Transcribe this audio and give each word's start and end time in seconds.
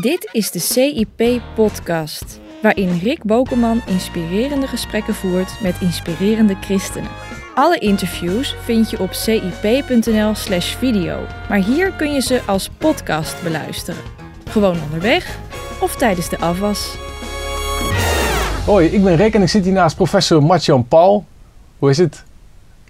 Dit 0.00 0.28
is 0.32 0.50
de 0.50 0.58
CIP-podcast, 0.58 2.40
waarin 2.62 2.98
Rick 2.98 3.24
Bokeman 3.24 3.82
inspirerende 3.86 4.66
gesprekken 4.66 5.14
voert 5.14 5.60
met 5.60 5.74
inspirerende 5.80 6.54
christenen. 6.60 7.10
Alle 7.54 7.78
interviews 7.78 8.54
vind 8.64 8.90
je 8.90 8.98
op 8.98 9.12
cip.nl/slash 9.12 10.74
video, 10.74 11.18
maar 11.48 11.58
hier 11.58 11.92
kun 11.92 12.12
je 12.12 12.20
ze 12.20 12.42
als 12.46 12.70
podcast 12.78 13.42
beluisteren. 13.42 14.02
Gewoon 14.48 14.82
onderweg 14.82 15.38
of 15.80 15.96
tijdens 15.96 16.28
de 16.28 16.38
afwas. 16.38 16.94
Hoi, 18.66 18.86
ik 18.86 19.04
ben 19.04 19.16
Rick 19.16 19.34
en 19.34 19.42
ik 19.42 19.48
zit 19.48 19.64
hier 19.64 19.72
naast 19.72 19.96
professor 19.96 20.42
Martjan 20.42 20.88
Paul. 20.88 21.24
Hoe 21.78 21.90
is 21.90 21.98
het? 21.98 22.24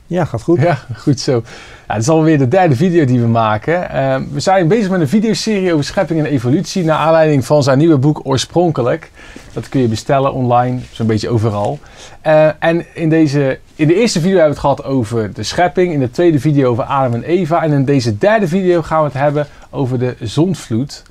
Ja, 0.06 0.24
gaat 0.24 0.42
goed. 0.42 0.60
Ja, 0.60 0.78
goed 0.96 1.20
zo. 1.20 1.42
Ja, 1.88 1.94
het 1.94 2.02
is 2.02 2.08
alweer 2.08 2.38
de 2.38 2.48
derde 2.48 2.76
video 2.76 3.04
die 3.04 3.20
we 3.20 3.26
maken. 3.26 3.88
Uh, 3.94 4.16
we 4.32 4.40
zijn 4.40 4.68
bezig 4.68 4.90
met 4.90 5.00
een 5.00 5.08
videoserie 5.08 5.72
over 5.72 5.84
schepping 5.84 6.20
en 6.20 6.26
evolutie... 6.26 6.84
naar 6.84 6.98
aanleiding 6.98 7.44
van 7.44 7.62
zijn 7.62 7.78
nieuwe 7.78 7.98
boek 7.98 8.20
Oorspronkelijk. 8.22 9.10
Dat 9.52 9.68
kun 9.68 9.80
je 9.80 9.88
bestellen 9.88 10.32
online, 10.32 10.80
zo'n 10.92 11.06
beetje 11.06 11.28
overal. 11.28 11.78
Uh, 12.26 12.48
en 12.58 12.86
in, 12.94 13.08
deze, 13.08 13.58
in 13.74 13.86
de 13.86 13.94
eerste 13.94 14.20
video 14.20 14.38
hebben 14.38 14.54
we 14.54 14.60
het 14.60 14.76
gehad 14.76 14.84
over 14.84 15.32
de 15.32 15.42
schepping. 15.42 15.92
In 15.92 16.00
de 16.00 16.10
tweede 16.10 16.40
video 16.40 16.70
over 16.70 16.84
Adam 16.84 17.14
en 17.14 17.22
Eva. 17.22 17.62
En 17.62 17.72
in 17.72 17.84
deze 17.84 18.18
derde 18.18 18.48
video 18.48 18.82
gaan 18.82 18.98
we 18.98 19.04
het 19.04 19.18
hebben 19.18 19.46
over 19.70 19.98
de 19.98 20.16
zondvloed. 20.20 21.02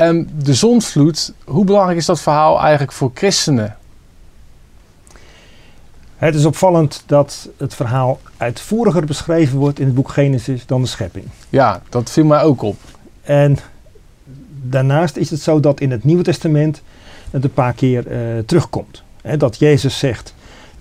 Um, 0.00 0.28
de 0.36 0.54
zondvloed, 0.54 1.32
hoe 1.44 1.64
belangrijk 1.64 1.98
is 1.98 2.06
dat 2.06 2.20
verhaal 2.20 2.60
eigenlijk 2.60 2.92
voor 2.92 3.10
christenen? 3.14 3.76
Het 6.16 6.34
is 6.34 6.44
opvallend 6.44 7.02
dat 7.06 7.48
het 7.56 7.74
verhaal 7.74 8.20
uitvoeriger 8.36 9.04
beschreven 9.04 9.58
wordt 9.58 9.78
in 9.78 9.86
het 9.86 9.94
boek 9.94 10.08
Genesis 10.08 10.66
dan 10.66 10.82
de 10.82 10.88
schepping. 10.88 11.24
Ja, 11.48 11.82
dat 11.88 12.10
viel 12.10 12.24
mij 12.24 12.42
ook 12.42 12.62
op. 12.62 12.76
En 13.22 13.58
daarnaast 14.62 15.16
is 15.16 15.30
het 15.30 15.40
zo 15.40 15.60
dat 15.60 15.80
in 15.80 15.90
het 15.90 16.04
Nieuwe 16.04 16.22
Testament 16.22 16.82
het 17.30 17.44
een 17.44 17.52
paar 17.52 17.72
keer 17.72 18.06
uh, 18.06 18.38
terugkomt. 18.46 19.02
He, 19.22 19.36
dat 19.36 19.58
Jezus 19.58 19.98
zegt, 19.98 20.34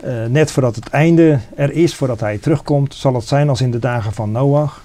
uh, 0.05 0.25
net 0.25 0.51
voordat 0.51 0.75
het 0.75 0.89
einde 0.89 1.39
er 1.55 1.71
is, 1.71 1.95
voordat 1.95 2.19
hij 2.19 2.37
terugkomt, 2.37 2.95
zal 2.95 3.13
het 3.13 3.27
zijn 3.27 3.49
als 3.49 3.61
in 3.61 3.71
de 3.71 3.79
dagen 3.79 4.13
van 4.13 4.31
Noach. 4.31 4.83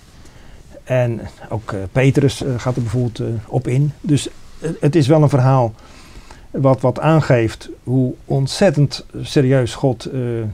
En 0.85 1.21
ook 1.49 1.73
uh, 1.73 1.81
Petrus 1.93 2.45
gaat 2.57 2.77
er 2.77 2.83
bijvoorbeeld 2.83 3.23
op 3.47 3.69
in. 3.69 3.93
Dus 4.01 4.29
het 4.81 4.97
is 4.97 5.07
wel 5.07 5.23
een 5.23 5.29
verhaal 5.29 5.73
wat, 6.61 6.81
wat 6.81 7.01
aangeeft 7.01 7.69
hoe 7.85 8.15
ontzettend 8.25 9.05
serieus 9.23 9.75
God 9.75 10.07
uh, 10.07 10.13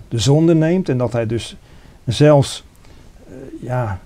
de 0.09 0.19
zonde 0.19 0.55
neemt. 0.55 0.89
En 0.89 0.99
dat 0.99 1.13
hij 1.13 1.27
dus 1.27 1.57
zelfs 2.05 2.65
uh, 3.29 3.35
ja, 3.61 4.01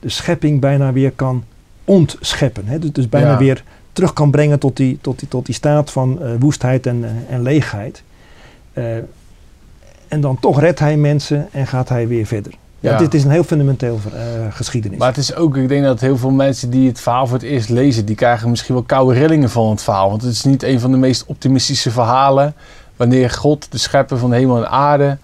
de 0.00 0.08
schepping 0.08 0.60
bijna 0.60 0.92
weer 0.92 1.12
kan 1.12 1.44
ontscheppen. 1.84 2.66
Hè? 2.66 2.78
Dus, 2.78 2.92
dus 2.92 3.08
bijna 3.08 3.30
ja. 3.30 3.38
weer 3.38 3.62
terug 3.92 4.12
kan 4.12 4.30
brengen 4.30 4.58
tot 4.58 4.76
die, 4.76 4.98
tot 5.00 5.18
die, 5.18 5.28
tot 5.28 5.46
die 5.46 5.54
staat 5.54 5.90
van 5.90 6.18
uh, 6.22 6.30
woestheid 6.38 6.86
en, 6.86 7.04
en 7.28 7.42
leegheid. 7.42 8.02
en 10.08 10.20
dan 10.20 10.40
toch 10.40 10.60
redt 10.60 10.78
hij 10.78 10.96
mensen 10.96 11.48
en 11.52 11.66
gaat 11.66 11.88
hij 11.88 12.08
weer 12.08 12.26
verder. 12.26 12.52
Ja. 12.80 12.90
ja 12.90 12.98
dit 12.98 13.14
is 13.14 13.24
een 13.24 13.30
heel 13.30 13.44
fundamenteel 13.44 14.00
uh, 14.14 14.20
geschiedenis. 14.50 14.98
Maar 14.98 15.08
het 15.08 15.16
is 15.16 15.34
ook, 15.34 15.56
ik 15.56 15.68
denk 15.68 15.84
dat 15.84 16.00
heel 16.00 16.16
veel 16.16 16.30
mensen 16.30 16.70
die 16.70 16.88
het 16.88 17.00
verhaal 17.00 17.26
voor 17.26 17.36
het 17.36 17.46
eerst 17.46 17.68
lezen, 17.68 18.04
die 18.04 18.16
krijgen 18.16 18.50
misschien 18.50 18.74
wel 18.74 18.84
koude 18.84 19.18
rillingen 19.18 19.50
van 19.50 19.70
het 19.70 19.82
verhaal. 19.82 20.10
Want 20.10 20.22
het 20.22 20.32
is 20.32 20.44
niet 20.44 20.62
een 20.62 20.80
van 20.80 20.90
de 20.90 20.96
meest 20.96 21.24
optimistische 21.26 21.90
verhalen. 21.90 22.54
Wanneer 22.96 23.30
God, 23.30 23.72
de 23.72 23.78
schepper 23.78 24.18
van 24.18 24.32
hemel 24.32 24.56
en 24.56 24.70
aarde, 24.70 25.18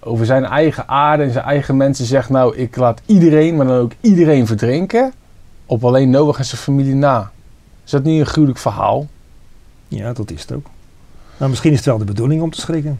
over 0.00 0.26
zijn 0.26 0.44
eigen 0.44 0.88
aarde 0.88 1.22
en 1.22 1.32
zijn 1.32 1.44
eigen 1.44 1.76
mensen 1.76 2.04
zegt: 2.04 2.28
Nou, 2.28 2.56
ik 2.56 2.76
laat 2.76 3.00
iedereen, 3.06 3.56
maar 3.56 3.66
dan 3.66 3.78
ook 3.78 3.92
iedereen 4.00 4.46
verdrinken. 4.46 5.12
Op 5.66 5.84
alleen 5.84 6.10
Noach 6.10 6.38
en 6.38 6.44
zijn 6.44 6.60
familie 6.60 6.94
na. 6.94 7.30
Is 7.84 7.90
dat 7.90 8.02
niet 8.02 8.20
een 8.20 8.26
gruwelijk 8.26 8.58
verhaal? 8.58 9.06
Ja, 9.88 10.12
dat 10.12 10.30
is 10.30 10.40
het 10.40 10.52
ook. 10.52 10.66
Nou, 11.36 11.50
misschien 11.50 11.70
is 11.70 11.76
het 11.76 11.86
wel 11.86 11.98
de 11.98 12.04
bedoeling 12.04 12.42
om 12.42 12.50
te 12.50 12.60
schrikken. 12.60 12.98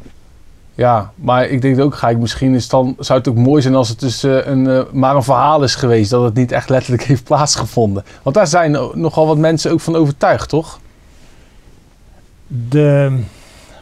Ja, 0.74 1.12
maar 1.14 1.48
ik 1.48 1.60
denk 1.62 1.80
ook, 1.80 1.94
ga 1.94 2.08
ik 2.08 2.18
misschien 2.18 2.54
is 2.54 2.68
dan, 2.68 2.96
zou 2.98 3.18
het 3.18 3.28
ook 3.28 3.36
mooi 3.36 3.62
zijn 3.62 3.74
als 3.74 3.88
het 3.88 4.00
dus 4.00 4.24
uh, 4.24 4.46
een, 4.46 4.64
uh, 4.64 4.82
maar 4.92 5.16
een 5.16 5.22
verhaal 5.22 5.62
is 5.62 5.74
geweest. 5.74 6.10
Dat 6.10 6.22
het 6.22 6.34
niet 6.34 6.52
echt 6.52 6.68
letterlijk 6.68 7.02
heeft 7.10 7.24
plaatsgevonden. 7.24 8.04
Want 8.22 8.36
daar 8.36 8.46
zijn 8.46 8.70
nogal 8.94 9.26
wat 9.26 9.38
mensen 9.38 9.70
ook 9.70 9.80
van 9.80 9.96
overtuigd, 9.96 10.48
toch? 10.48 10.80
De 12.46 13.18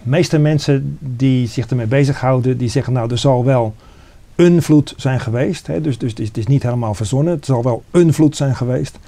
meeste 0.02 0.38
mensen 0.38 0.98
die 1.00 1.48
zich 1.48 1.66
ermee 1.66 1.86
bezighouden, 1.86 2.58
die 2.58 2.68
zeggen 2.68 2.92
nou 2.92 3.10
er 3.10 3.18
zal 3.18 3.44
wel 3.44 3.74
een 4.34 4.62
vloed 4.62 4.94
zijn 4.96 5.20
geweest. 5.20 5.66
Hè? 5.66 5.80
Dus, 5.80 5.98
dus 5.98 6.10
het, 6.10 6.20
is, 6.20 6.28
het 6.28 6.36
is 6.36 6.46
niet 6.46 6.62
helemaal 6.62 6.94
verzonnen. 6.94 7.34
Het 7.34 7.44
zal 7.44 7.62
wel 7.62 7.82
een 7.90 8.12
vloed 8.12 8.36
zijn 8.36 8.56
geweest. 8.56 8.98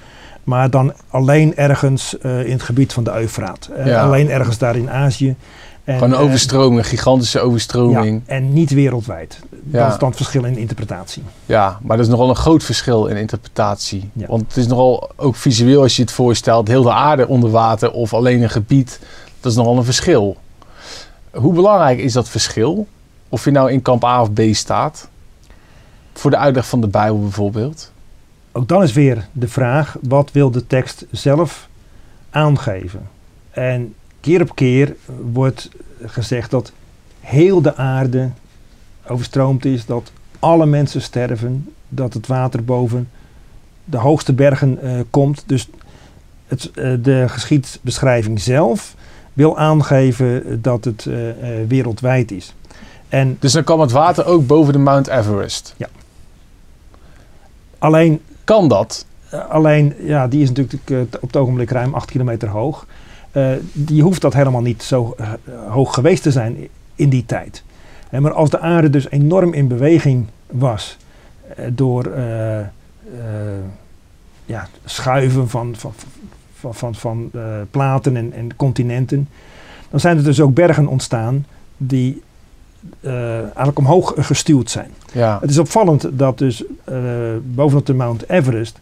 Maar 0.43 0.69
dan 0.69 0.93
alleen 1.09 1.55
ergens 1.55 2.15
uh, 2.21 2.45
in 2.45 2.51
het 2.51 2.61
gebied 2.61 2.93
van 2.93 3.03
de 3.03 3.11
Eufraat. 3.11 3.69
Ja. 3.85 4.03
Alleen 4.03 4.29
ergens 4.29 4.57
daar 4.57 4.75
in 4.75 4.89
Azië. 4.89 5.35
En, 5.83 5.93
Gewoon 5.97 6.13
een 6.13 6.19
overstroming, 6.19 6.77
een 6.77 6.83
gigantische 6.85 7.39
overstroming. 7.39 8.21
Ja, 8.25 8.33
en 8.33 8.53
niet 8.53 8.71
wereldwijd. 8.71 9.39
Ja. 9.71 9.83
Dat 9.83 9.93
is 9.93 9.99
dan 9.99 10.07
het 10.07 10.17
verschil 10.17 10.43
in 10.43 10.57
interpretatie. 10.57 11.23
Ja, 11.45 11.79
maar 11.81 11.97
dat 11.97 12.05
is 12.05 12.11
nogal 12.11 12.29
een 12.29 12.35
groot 12.35 12.63
verschil 12.63 13.05
in 13.05 13.17
interpretatie. 13.17 14.09
Ja. 14.13 14.27
Want 14.27 14.41
het 14.41 14.57
is 14.57 14.67
nogal 14.67 15.09
ook 15.15 15.35
visueel 15.35 15.81
als 15.81 15.95
je 15.95 16.01
het 16.01 16.11
voorstelt, 16.11 16.67
heel 16.67 16.83
de 16.83 16.91
aarde 16.91 17.27
onder 17.27 17.49
water 17.49 17.91
of 17.91 18.13
alleen 18.13 18.41
een 18.41 18.49
gebied. 18.49 18.99
Dat 19.39 19.51
is 19.51 19.57
nogal 19.57 19.77
een 19.77 19.83
verschil. 19.83 20.37
Hoe 21.31 21.53
belangrijk 21.53 21.99
is 21.99 22.13
dat 22.13 22.29
verschil? 22.29 22.87
Of 23.29 23.43
je 23.45 23.51
nou 23.51 23.71
in 23.71 23.81
kamp 23.81 24.03
A 24.03 24.21
of 24.21 24.33
B 24.33 24.41
staat? 24.51 25.09
Voor 26.13 26.31
de 26.31 26.37
uitleg 26.37 26.67
van 26.67 26.81
de 26.81 26.87
Bijbel 26.87 27.19
bijvoorbeeld. 27.21 27.91
Ook 28.51 28.67
dan 28.67 28.83
is 28.83 28.93
weer 28.93 29.27
de 29.31 29.47
vraag, 29.47 29.97
wat 30.01 30.31
wil 30.31 30.51
de 30.51 30.67
tekst 30.67 31.05
zelf 31.11 31.67
aangeven? 32.29 33.07
En 33.51 33.93
keer 34.23 34.41
op 34.41 34.55
keer 34.55 34.95
wordt 35.31 35.69
gezegd 36.05 36.51
dat 36.51 36.71
heel 37.19 37.61
de 37.61 37.75
aarde 37.75 38.29
overstroomd 39.07 39.65
is, 39.65 39.85
dat 39.85 40.11
alle 40.39 40.65
mensen 40.65 41.01
sterven, 41.01 41.73
dat 41.89 42.13
het 42.13 42.27
water 42.27 42.63
boven 42.63 43.09
de 43.85 43.97
hoogste 43.97 44.33
bergen 44.33 44.79
uh, 44.83 44.99
komt. 45.09 45.43
Dus 45.45 45.69
het, 46.47 46.71
uh, 46.75 46.93
de 47.03 47.25
geschiedsbeschrijving 47.27 48.41
zelf 48.41 48.95
wil 49.33 49.57
aangeven 49.57 50.61
dat 50.61 50.85
het 50.85 51.05
uh, 51.05 51.15
wereldwijd 51.67 52.31
is. 52.31 52.53
En 53.09 53.37
dus 53.39 53.51
dan 53.51 53.63
kwam 53.63 53.79
het 53.79 53.91
water 53.91 54.25
ook 54.25 54.47
boven 54.47 54.73
de 54.73 54.79
Mount 54.79 55.07
Everest? 55.07 55.73
Ja. 55.77 55.89
Alleen... 57.77 58.21
Kan 58.43 58.67
dat? 58.67 59.05
alleen, 59.49 59.93
ja, 59.99 60.27
die 60.27 60.41
is 60.41 60.51
natuurlijk 60.51 61.13
op 61.15 61.27
het 61.27 61.35
ogenblik 61.35 61.69
ruim 61.69 61.93
8 61.93 62.11
kilometer 62.11 62.49
hoog. 62.49 62.85
Die 63.73 64.01
hoeft 64.01 64.21
dat 64.21 64.33
helemaal 64.33 64.61
niet 64.61 64.83
zo 64.83 65.15
uh, 65.19 65.31
hoog 65.69 65.93
geweest 65.93 66.23
te 66.23 66.31
zijn 66.31 66.67
in 66.95 67.09
die 67.09 67.25
tijd. 67.25 67.63
Maar 68.11 68.33
als 68.33 68.49
de 68.49 68.59
aarde 68.59 68.89
dus 68.89 69.09
enorm 69.09 69.53
in 69.53 69.67
beweging 69.67 70.27
was 70.47 70.97
door 71.69 72.11
ja, 74.45 74.67
schuiven 74.85 75.49
van, 75.49 75.75
van, 75.75 75.93
van, 76.53 76.75
van, 76.75 76.95
van 76.95 77.31
platen 77.71 78.17
en, 78.17 78.33
en, 78.33 78.55
continenten, 78.55 79.29
dan 79.89 79.99
zijn 79.99 80.17
er 80.17 80.23
dus 80.23 80.41
ook 80.41 80.53
bergen 80.53 80.87
ontstaan 80.87 81.45
die 81.77 82.21
eigenlijk 83.01 83.77
omhoog 83.77 84.13
gestuurd 84.15 84.69
zijn. 84.69 84.91
Ja. 85.13 85.37
Het 85.41 85.49
is 85.49 85.57
opvallend 85.57 86.09
dat 86.11 86.37
dus 86.37 86.63
bovenop 87.43 87.85
de 87.85 87.93
Mount 87.93 88.29
Everest 88.29 88.79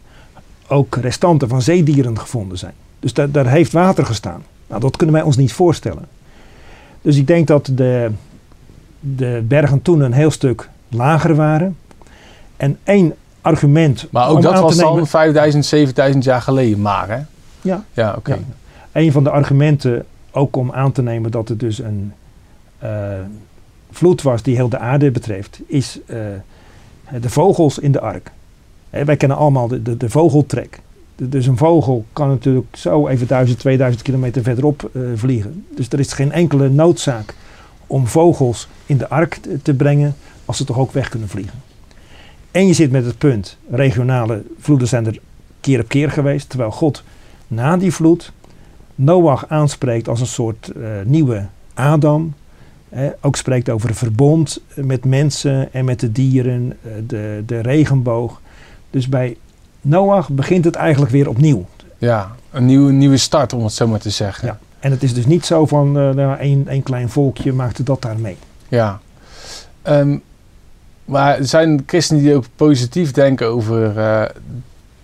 ook 0.68 0.96
restanten 0.96 1.48
van 1.48 1.62
zeedieren 1.62 2.18
gevonden 2.18 2.58
zijn. 2.58 2.74
Dus 3.02 3.14
daar, 3.14 3.30
daar 3.30 3.46
heeft 3.46 3.72
water 3.72 4.06
gestaan. 4.06 4.42
Nou, 4.66 4.80
dat 4.80 4.96
kunnen 4.96 5.14
wij 5.14 5.24
ons 5.24 5.36
niet 5.36 5.52
voorstellen. 5.52 6.08
Dus 7.00 7.16
ik 7.16 7.26
denk 7.26 7.46
dat 7.46 7.70
de, 7.72 8.10
de 9.00 9.44
bergen 9.48 9.82
toen 9.82 10.00
een 10.00 10.12
heel 10.12 10.30
stuk 10.30 10.68
lager 10.88 11.34
waren. 11.34 11.76
En 12.56 12.78
één 12.84 13.14
argument. 13.40 14.06
Maar 14.10 14.28
ook 14.28 14.42
dat 14.42 14.60
was 14.60 14.76
nemen, 14.76 14.96
dan 14.96 15.06
5000, 15.06 15.64
7000 15.64 16.24
jaar 16.24 16.42
geleden 16.42 16.80
maar, 16.80 17.08
hè? 17.08 17.18
Ja. 17.60 17.84
Ja, 17.92 18.08
oké. 18.08 18.18
Okay. 18.18 18.36
Ja. 18.36 19.00
Een 19.00 19.12
van 19.12 19.24
de 19.24 19.30
argumenten 19.30 20.04
ook 20.30 20.56
om 20.56 20.72
aan 20.72 20.92
te 20.92 21.02
nemen 21.02 21.30
dat 21.30 21.48
het 21.48 21.60
dus 21.60 21.78
een 21.78 22.12
uh, 22.84 22.90
vloed 23.90 24.22
was 24.22 24.42
die 24.42 24.56
heel 24.56 24.68
de 24.68 24.78
aarde 24.78 25.10
betreft, 25.10 25.60
is 25.66 25.98
uh, 26.06 26.16
de 27.20 27.30
vogels 27.30 27.78
in 27.78 27.92
de 27.92 28.00
ark. 28.00 28.30
Hey, 28.90 29.04
wij 29.04 29.16
kennen 29.16 29.36
allemaal 29.36 29.68
de, 29.68 29.82
de, 29.82 29.96
de 29.96 30.10
vogeltrek. 30.10 30.80
Dus 31.28 31.46
een 31.46 31.56
vogel 31.56 32.04
kan 32.12 32.28
natuurlijk 32.28 32.76
zo 32.76 33.08
even 33.08 33.26
1000, 33.26 33.58
2000 33.58 34.02
kilometer 34.02 34.42
verderop 34.42 34.90
uh, 34.92 35.02
vliegen. 35.14 35.64
Dus 35.76 35.88
er 35.88 35.98
is 35.98 36.12
geen 36.12 36.32
enkele 36.32 36.68
noodzaak 36.68 37.34
om 37.86 38.06
vogels 38.06 38.68
in 38.86 38.98
de 38.98 39.08
ark 39.08 39.38
te 39.62 39.74
brengen 39.74 40.14
als 40.44 40.56
ze 40.56 40.64
toch 40.64 40.78
ook 40.78 40.92
weg 40.92 41.08
kunnen 41.08 41.28
vliegen. 41.28 41.62
En 42.50 42.66
je 42.66 42.72
zit 42.72 42.90
met 42.90 43.04
het 43.04 43.18
punt, 43.18 43.56
regionale 43.70 44.42
vloeden 44.58 44.88
zijn 44.88 45.06
er 45.06 45.18
keer 45.60 45.80
op 45.80 45.88
keer 45.88 46.10
geweest, 46.10 46.48
terwijl 46.48 46.70
God 46.70 47.02
na 47.48 47.76
die 47.76 47.92
vloed 47.92 48.32
Noach 48.94 49.48
aanspreekt 49.48 50.08
als 50.08 50.20
een 50.20 50.26
soort 50.26 50.72
uh, 50.76 50.86
nieuwe 51.04 51.46
Adam. 51.74 52.34
Eh, 52.88 53.06
ook 53.20 53.36
spreekt 53.36 53.70
over 53.70 53.88
een 53.88 53.94
verbond 53.94 54.60
met 54.74 55.04
mensen 55.04 55.72
en 55.72 55.84
met 55.84 56.00
de 56.00 56.12
dieren, 56.12 56.76
de, 57.06 57.42
de 57.46 57.60
regenboog. 57.60 58.40
Dus 58.90 59.08
bij 59.08 59.36
Noach 59.82 60.28
begint 60.28 60.64
het 60.64 60.74
eigenlijk 60.74 61.12
weer 61.12 61.28
opnieuw. 61.28 61.66
Ja, 61.98 62.30
een 62.50 62.66
nieuwe, 62.66 62.92
nieuwe 62.92 63.16
start 63.16 63.52
om 63.52 63.64
het 63.64 63.72
zo 63.72 63.86
maar 63.86 64.00
te 64.00 64.10
zeggen. 64.10 64.48
Ja. 64.48 64.58
En 64.80 64.90
het 64.90 65.02
is 65.02 65.14
dus 65.14 65.26
niet 65.26 65.46
zo 65.46 65.66
van 65.66 65.98
uh, 65.98 66.10
nou, 66.10 66.38
één, 66.38 66.68
één 66.68 66.82
klein 66.82 67.08
volkje 67.08 67.52
maakte 67.52 67.82
dat 67.82 68.02
daar 68.02 68.18
mee. 68.18 68.36
Ja. 68.68 69.00
Ehm, 69.82 70.16
maar 71.04 71.38
er 71.38 71.46
zijn 71.46 71.82
christenen 71.86 72.22
die 72.22 72.34
ook 72.34 72.44
positief 72.56 73.10
denken 73.10 73.46
over 73.46 73.96
uh, 73.96 74.22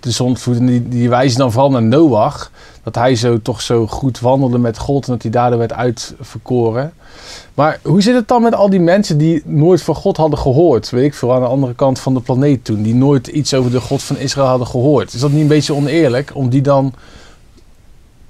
de 0.09 0.15
zondvloed. 0.15 0.59
En 0.59 0.67
die, 0.67 0.89
die 0.89 1.09
wijzen 1.09 1.39
dan 1.39 1.53
vooral 1.53 1.71
naar 1.71 1.83
Noach. 1.83 2.51
Dat 2.83 2.95
hij 2.95 3.15
zo 3.15 3.43
toch 3.43 3.61
zo 3.61 3.87
goed 3.87 4.21
wandelde 4.21 4.59
met 4.59 4.79
God 4.79 5.07
en 5.07 5.13
dat 5.13 5.23
hij 5.23 5.31
daardoor 5.31 5.59
werd 5.59 5.73
uitverkoren. 5.73 6.93
Maar 7.55 7.81
hoe 7.83 8.03
zit 8.03 8.15
het 8.15 8.29
dan 8.29 8.43
met 8.43 8.55
al 8.55 8.71
die 8.71 8.81
mensen 8.81 9.19
die 9.19 9.43
nooit 9.45 9.83
van 9.83 9.95
God 9.95 10.17
hadden 10.17 10.39
gehoord? 10.39 10.91
Weet 10.91 11.05
ik 11.05 11.15
veel, 11.15 11.35
aan 11.35 11.41
de 11.41 11.47
andere 11.47 11.75
kant 11.75 11.99
van 11.99 12.15
de 12.15 12.21
planeet 12.21 12.65
toen. 12.65 12.83
Die 12.83 12.95
nooit 12.95 13.27
iets 13.27 13.55
over 13.55 13.71
de 13.71 13.81
God 13.81 14.03
van 14.03 14.17
Israël 14.17 14.49
hadden 14.49 14.67
gehoord. 14.67 15.15
Is 15.15 15.21
dat 15.21 15.31
niet 15.31 15.41
een 15.41 15.47
beetje 15.47 15.75
oneerlijk 15.75 16.31
om 16.35 16.49
die 16.49 16.63
dan 16.63 16.95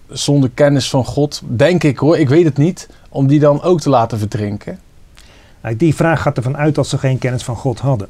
zonder 0.09 0.51
kennis 0.55 0.91
van 0.91 1.05
God, 1.05 1.43
denk 1.47 1.85
ik 1.85 1.99
hoor, 1.99 2.19
ik 2.19 2.29
weet 2.29 2.45
het 2.45 2.57
niet, 2.57 2.89
om 3.09 3.27
die 3.27 3.41
dan 3.41 3.63
ook 3.63 3.81
te 3.81 3.89
laten 3.89 4.19
verdrinken? 4.19 4.79
Nou, 5.63 5.77
die 5.77 5.95
vraag 5.95 6.23
gaat 6.23 6.37
ervan 6.37 6.57
uit 6.57 6.75
dat 6.75 6.87
ze 6.87 6.99
geen 6.99 7.19
kennis 7.19 7.43
van 7.43 7.57
God 7.57 7.79
hadden. 7.79 8.09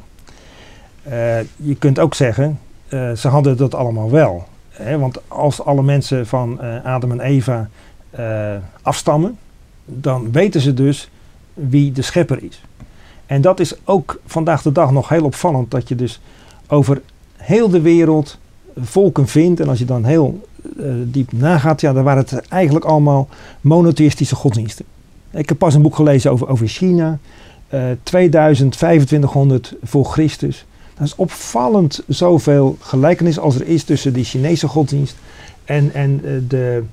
Uh, 1.08 1.38
je 1.56 1.74
kunt 1.78 1.98
ook 1.98 2.14
zeggen, 2.14 2.58
uh, 2.88 3.12
ze 3.12 3.28
hadden 3.28 3.56
dat 3.56 3.74
allemaal 3.74 4.10
wel. 4.10 4.44
Hè? 4.68 4.98
Want 4.98 5.18
als 5.28 5.62
alle 5.64 5.82
mensen 5.82 6.26
van 6.26 6.58
uh, 6.62 6.84
Adam 6.84 7.10
en 7.10 7.20
Eva 7.20 7.68
afstammen, 8.82 9.38
dan 9.84 10.32
weten 10.32 10.60
ze 10.60 10.74
dus 10.74 11.10
wie 11.54 11.92
de 11.92 12.02
schepper 12.02 12.42
is. 12.42 12.62
En 13.26 13.40
dat 13.40 13.60
is 13.60 13.74
ook 13.84 14.20
vandaag 14.26 14.62
de 14.62 14.72
dag 14.72 14.90
nog 14.90 15.08
heel 15.08 15.24
opvallend, 15.24 15.70
dat 15.70 15.88
je 15.88 15.94
dus 15.94 16.20
over 16.68 17.00
heel 17.36 17.68
de 17.68 17.80
wereld 17.80 18.38
volken 18.76 19.28
vindt. 19.28 19.60
En 19.60 19.68
als 19.68 19.78
je 19.78 19.84
dan 19.84 20.04
heel 20.04 20.48
diep 21.04 21.32
nagaat, 21.32 21.80
ja, 21.80 21.92
dan 21.92 22.04
waren 22.04 22.22
het 22.28 22.48
eigenlijk 22.48 22.84
allemaal 22.84 23.28
monotheïstische 23.60 24.34
godsdiensten. 24.34 24.84
Ik 25.30 25.48
heb 25.48 25.58
pas 25.58 25.74
een 25.74 25.82
boek 25.82 25.94
gelezen 25.94 26.30
over, 26.30 26.48
over 26.48 26.68
China, 26.68 27.18
uh, 27.74 27.80
2000, 28.02 28.72
2500 28.72 29.74
voor 29.82 30.04
Christus. 30.04 30.66
Dat 30.98 31.06
is 31.06 31.14
opvallend 31.14 32.02
zoveel 32.06 32.76
gelijkenis 32.80 33.38
als 33.38 33.54
er 33.54 33.66
is 33.66 33.84
tussen 33.84 34.12
die 34.12 34.24
Chinese 34.24 34.68
godsdienst 34.68 35.16
en, 35.64 35.94
en 35.94 36.20
uh, 36.24 36.42
de 36.48 36.84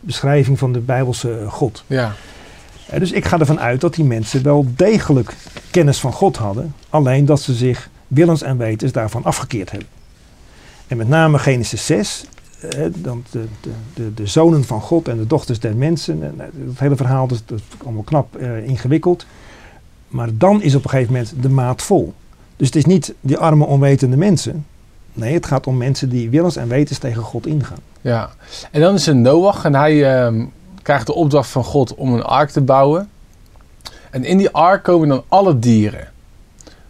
beschrijving 0.00 0.58
van 0.58 0.72
de 0.72 0.78
Bijbelse 0.78 1.44
God. 1.48 1.84
Ja. 1.86 2.12
Uh, 2.92 2.98
dus 2.98 3.12
ik 3.12 3.24
ga 3.24 3.38
ervan 3.38 3.60
uit 3.60 3.80
dat 3.80 3.94
die 3.94 4.04
mensen 4.04 4.42
wel 4.42 4.66
degelijk 4.76 5.34
kennis 5.70 6.00
van 6.00 6.12
God 6.12 6.36
hadden, 6.36 6.74
alleen 6.88 7.24
dat 7.24 7.40
ze 7.40 7.54
zich 7.54 7.90
willens 8.08 8.42
en 8.42 8.56
wetens 8.56 8.92
daarvan 8.92 9.24
afgekeerd 9.24 9.70
hebben. 9.70 9.88
En 10.86 10.96
met 10.96 11.08
name 11.08 11.38
Genesis 11.38 11.86
6, 11.86 12.24
eh, 12.60 12.84
dan 12.94 13.24
de, 13.30 13.44
de, 13.60 13.70
de, 13.94 14.14
de, 14.14 14.26
zonen 14.26 14.64
van 14.64 14.80
God 14.80 15.08
en 15.08 15.16
de 15.16 15.26
dochters 15.26 15.60
der 15.60 15.76
mensen. 15.76 16.22
En, 16.22 16.50
het 16.68 16.78
hele 16.78 16.96
verhaal 16.96 17.26
dat, 17.26 17.42
dat 17.46 17.58
is 17.58 17.84
allemaal 17.84 18.02
knap 18.02 18.40
uh, 18.40 18.66
ingewikkeld. 18.66 19.26
Maar 20.08 20.28
dan 20.32 20.62
is 20.62 20.74
op 20.74 20.84
een 20.84 20.90
gegeven 20.90 21.12
moment 21.12 21.32
de 21.40 21.48
maat 21.48 21.82
vol. 21.82 22.14
Dus 22.62 22.70
het 22.70 22.80
is 22.80 22.92
niet 22.92 23.14
die 23.20 23.36
arme 23.36 23.64
onwetende 23.64 24.16
mensen. 24.16 24.66
Nee, 25.12 25.34
het 25.34 25.46
gaat 25.46 25.66
om 25.66 25.76
mensen 25.76 26.08
die 26.08 26.30
willens 26.30 26.56
en 26.56 26.68
wetens 26.68 26.98
tegen 26.98 27.22
God 27.22 27.46
ingaan. 27.46 27.78
Ja, 28.00 28.30
en 28.70 28.80
dan 28.80 28.94
is 28.94 29.06
er 29.06 29.16
Noach 29.16 29.64
en 29.64 29.74
hij 29.74 30.26
uh, 30.30 30.44
krijgt 30.82 31.06
de 31.06 31.14
opdracht 31.14 31.50
van 31.50 31.64
God 31.64 31.94
om 31.94 32.14
een 32.14 32.22
ark 32.22 32.50
te 32.50 32.60
bouwen. 32.60 33.08
En 34.10 34.24
in 34.24 34.38
die 34.38 34.50
ark 34.50 34.82
komen 34.82 35.08
dan 35.08 35.22
alle 35.28 35.58
dieren 35.58 36.08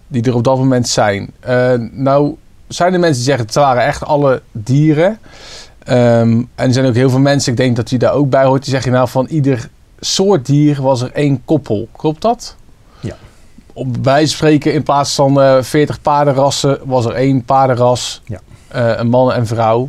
die 0.07 0.23
er 0.23 0.35
op 0.35 0.45
dat 0.45 0.57
moment 0.57 0.89
zijn. 0.89 1.31
Uh, 1.49 1.75
nou 1.91 2.37
zijn 2.69 2.93
er 2.93 3.01
mensen 3.01 3.17
die 3.17 3.25
zeggen 3.25 3.47
het 3.47 3.55
waren 3.55 3.85
echt 3.85 4.05
alle 4.05 4.43
dieren. 4.51 5.19
Um, 5.89 6.49
en 6.55 6.67
er 6.67 6.73
zijn 6.73 6.87
ook 6.87 6.95
heel 6.95 7.11
veel 7.11 7.19
mensen, 7.19 7.53
ik 7.53 7.59
denk 7.59 7.77
dat 7.77 7.91
u 7.91 7.97
daar 7.97 8.13
ook 8.13 8.31
bij 8.31 8.45
hoort, 8.45 8.63
die 8.63 8.73
zeggen 8.73 8.93
nou 8.93 9.09
van 9.09 9.27
ieder 9.27 9.69
soort 10.01 10.47
dier 10.47 10.83
was 10.83 11.01
er 11.01 11.13
één 11.13 11.43
koppel. 11.45 11.89
Klopt 11.97 12.23
dat? 12.23 12.57
Op 13.73 13.97
wijze 14.03 14.37
van 14.37 14.37
spreken, 14.37 14.73
in 14.73 14.83
plaats 14.83 15.15
van 15.15 15.41
uh, 15.41 15.63
40 15.63 16.01
paardenrassen, 16.01 16.79
was 16.85 17.05
er 17.05 17.13
één 17.13 17.45
paardenras, 17.45 18.23
ja. 18.25 18.41
uh, 18.75 18.99
een 18.99 19.09
man 19.09 19.33
en 19.33 19.47
vrouw, 19.47 19.89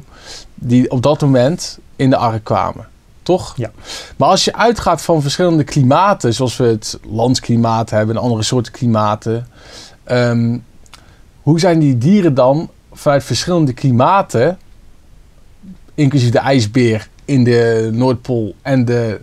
die 0.55 0.91
op 0.91 1.01
dat 1.01 1.21
moment 1.21 1.79
in 1.95 2.09
de 2.09 2.17
ark 2.17 2.43
kwamen. 2.43 2.87
Toch? 3.23 3.53
Ja. 3.57 3.71
Maar 4.17 4.29
als 4.29 4.45
je 4.45 4.55
uitgaat 4.55 5.01
van 5.01 5.21
verschillende 5.21 5.63
klimaten, 5.63 6.33
zoals 6.33 6.57
we 6.57 6.65
het 6.65 6.99
landsklimaat 7.09 7.89
hebben 7.89 8.15
en 8.15 8.21
andere 8.21 8.43
soorten 8.43 8.71
klimaten, 8.71 9.47
um, 10.11 10.63
hoe 11.41 11.59
zijn 11.59 11.79
die 11.79 11.97
dieren 11.97 12.33
dan 12.33 12.69
vanuit 12.91 13.23
verschillende 13.23 13.73
klimaten 13.73 14.57
inclusief 15.95 16.29
de 16.29 16.39
ijsbeer 16.39 17.07
in 17.25 17.43
de 17.43 17.89
Noordpool 17.93 18.55
en 18.61 18.85
de 18.85 19.19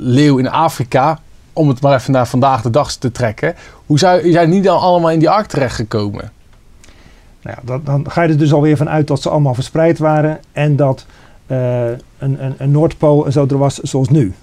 leeuw 0.00 0.38
in 0.38 0.48
Afrika, 0.48 1.20
om 1.60 1.68
het 1.68 1.80
maar 1.80 1.94
even 1.94 2.12
naar 2.12 2.26
vandaag 2.26 2.62
de 2.62 2.70
dag 2.70 2.92
te 2.92 3.12
trekken. 3.12 3.54
Hoe 3.86 3.98
zou, 3.98 4.32
zijn 4.32 4.50
die 4.50 4.62
dan 4.62 4.80
allemaal 4.80 5.10
in 5.10 5.18
die 5.18 5.30
ark 5.30 5.46
terechtgekomen? 5.46 6.32
Nou 7.42 7.56
ja, 7.56 7.62
dan, 7.64 7.80
dan 7.84 8.10
ga 8.10 8.22
je 8.22 8.28
er 8.28 8.38
dus 8.38 8.52
alweer 8.52 8.76
van 8.76 8.88
uit 8.88 9.06
dat 9.06 9.22
ze 9.22 9.28
allemaal 9.28 9.54
verspreid 9.54 9.98
waren 9.98 10.40
en 10.52 10.76
dat 10.76 11.06
uh, 11.46 11.84
een, 11.88 11.98
een, 12.18 12.54
een, 12.58 12.70
Noordpool 12.70 13.26
en 13.26 13.32
zo 13.32 13.46
er 13.46 13.58
was 13.58 13.78
zoals 13.78 14.08
nu. 14.08 14.34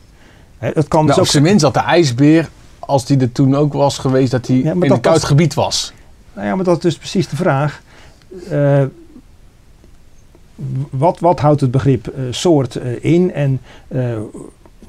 Hè, 0.58 0.70
het 0.74 0.88
kan 0.88 1.06
dus 1.06 1.16
nou, 1.16 1.28
ook 1.28 1.34
tenminste 1.34 1.66
dat 1.66 1.74
de 1.74 1.90
ijsbeer, 1.90 2.50
als 2.80 3.06
die 3.06 3.20
er 3.20 3.32
toen 3.32 3.56
ook 3.56 3.74
was 3.74 3.98
geweest, 3.98 4.32
dat 4.32 4.48
hij 4.48 4.56
ja, 4.56 4.72
in 4.72 4.92
een 4.92 5.02
koud 5.02 5.24
gebied 5.24 5.54
was. 5.54 5.94
Nou 6.34 6.48
ja, 6.48 6.56
maar 6.56 6.66
dat 6.66 6.76
is 6.76 6.82
dus 6.82 6.98
precies 6.98 7.28
de 7.28 7.36
vraag. 7.36 7.82
Uh, 8.52 8.84
wat, 10.90 11.20
wat 11.20 11.40
houdt 11.40 11.62
het 11.62 11.72
begrip 11.72 12.08
uh, 12.08 12.24
soort 12.30 12.76
in 13.02 13.34
en 13.34 13.62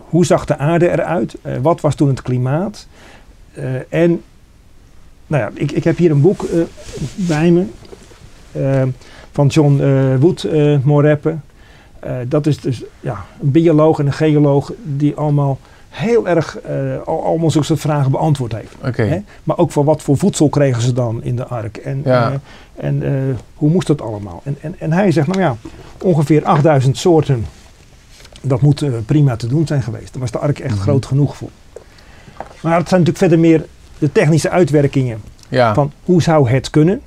hoe 0.09 0.27
zag 0.27 0.45
de 0.45 0.59
aarde 0.59 0.91
eruit? 0.91 1.37
wat 1.63 1.81
was 1.81 1.95
toen 1.95 2.09
het 2.09 2.23
klimaat? 2.23 2.87
en 3.89 4.23
nou 5.27 5.43
ja, 5.43 5.51
ik, 5.55 5.73
ik 5.73 5.85
heb 5.85 5.97
hier 5.97 6.11
een 6.11 6.21
boek 6.21 6.47
bij 7.15 7.51
me 7.51 7.65
van 9.33 9.47
John 9.47 9.83
Wood 10.21 10.47
Moreppe. 10.83 11.37
dat 12.29 12.47
is 12.47 12.61
dus 12.61 12.83
ja, 13.01 13.25
een 13.41 13.51
bioloog 13.51 13.99
en 13.99 14.07
een 14.07 14.13
geoloog 14.13 14.73
die 14.83 15.15
allemaal 15.15 15.59
heel 15.89 16.29
erg 16.29 16.59
uh, 16.71 17.01
allemaal 17.07 17.51
zulke 17.51 17.67
soort 17.67 17.81
vragen 17.81 18.11
beantwoord 18.11 18.53
heeft. 18.53 18.75
Okay. 18.87 19.09
Hè? 19.09 19.19
Maar 19.45 19.59
ook 19.59 19.71
voor 19.71 19.85
wat 19.85 20.03
voor 20.03 20.17
voedsel 20.17 20.49
kregen 20.49 20.83
ze 20.83 20.93
dan 20.93 21.23
in 21.23 21.37
de 21.37 21.47
ark? 21.47 21.77
En, 21.77 22.01
ja. 22.05 22.31
uh, 22.31 22.37
en 22.77 23.03
uh, 23.03 23.11
hoe 23.55 23.71
moest 23.71 23.87
dat 23.87 24.01
allemaal? 24.01 24.41
En, 24.45 24.57
en, 24.61 24.75
en 24.79 24.93
hij 24.93 25.11
zegt, 25.11 25.27
nou 25.27 25.41
ja, 25.41 25.57
ongeveer 26.03 26.45
8000 26.45 26.97
soorten, 26.97 27.47
dat 28.49 28.61
moet 28.61 29.07
prima 29.07 29.37
te 29.37 29.47
doen 29.47 29.67
zijn 29.67 29.83
geweest. 29.83 30.13
Daar 30.13 30.21
was 30.21 30.31
de 30.31 30.39
ark 30.39 30.59
echt 30.59 30.71
mm 30.71 30.77
-hmm. 30.77 30.87
groot 30.87 31.07
genoeg 31.07 31.37
voor. 31.37 31.51
Maar 32.61 32.79
het 32.79 32.89
zijn 32.89 33.01
natuurlijk 33.01 33.19
verder 33.19 33.39
meer 33.39 33.67
de 33.99 34.13
technische 34.13 34.51
uitwerkingen 34.51 35.21
ja. 35.49 35.75
van 35.75 35.93
hoe 36.05 36.23
zou 36.23 36.51
het 36.51 36.71
kunnen. 36.71 37.01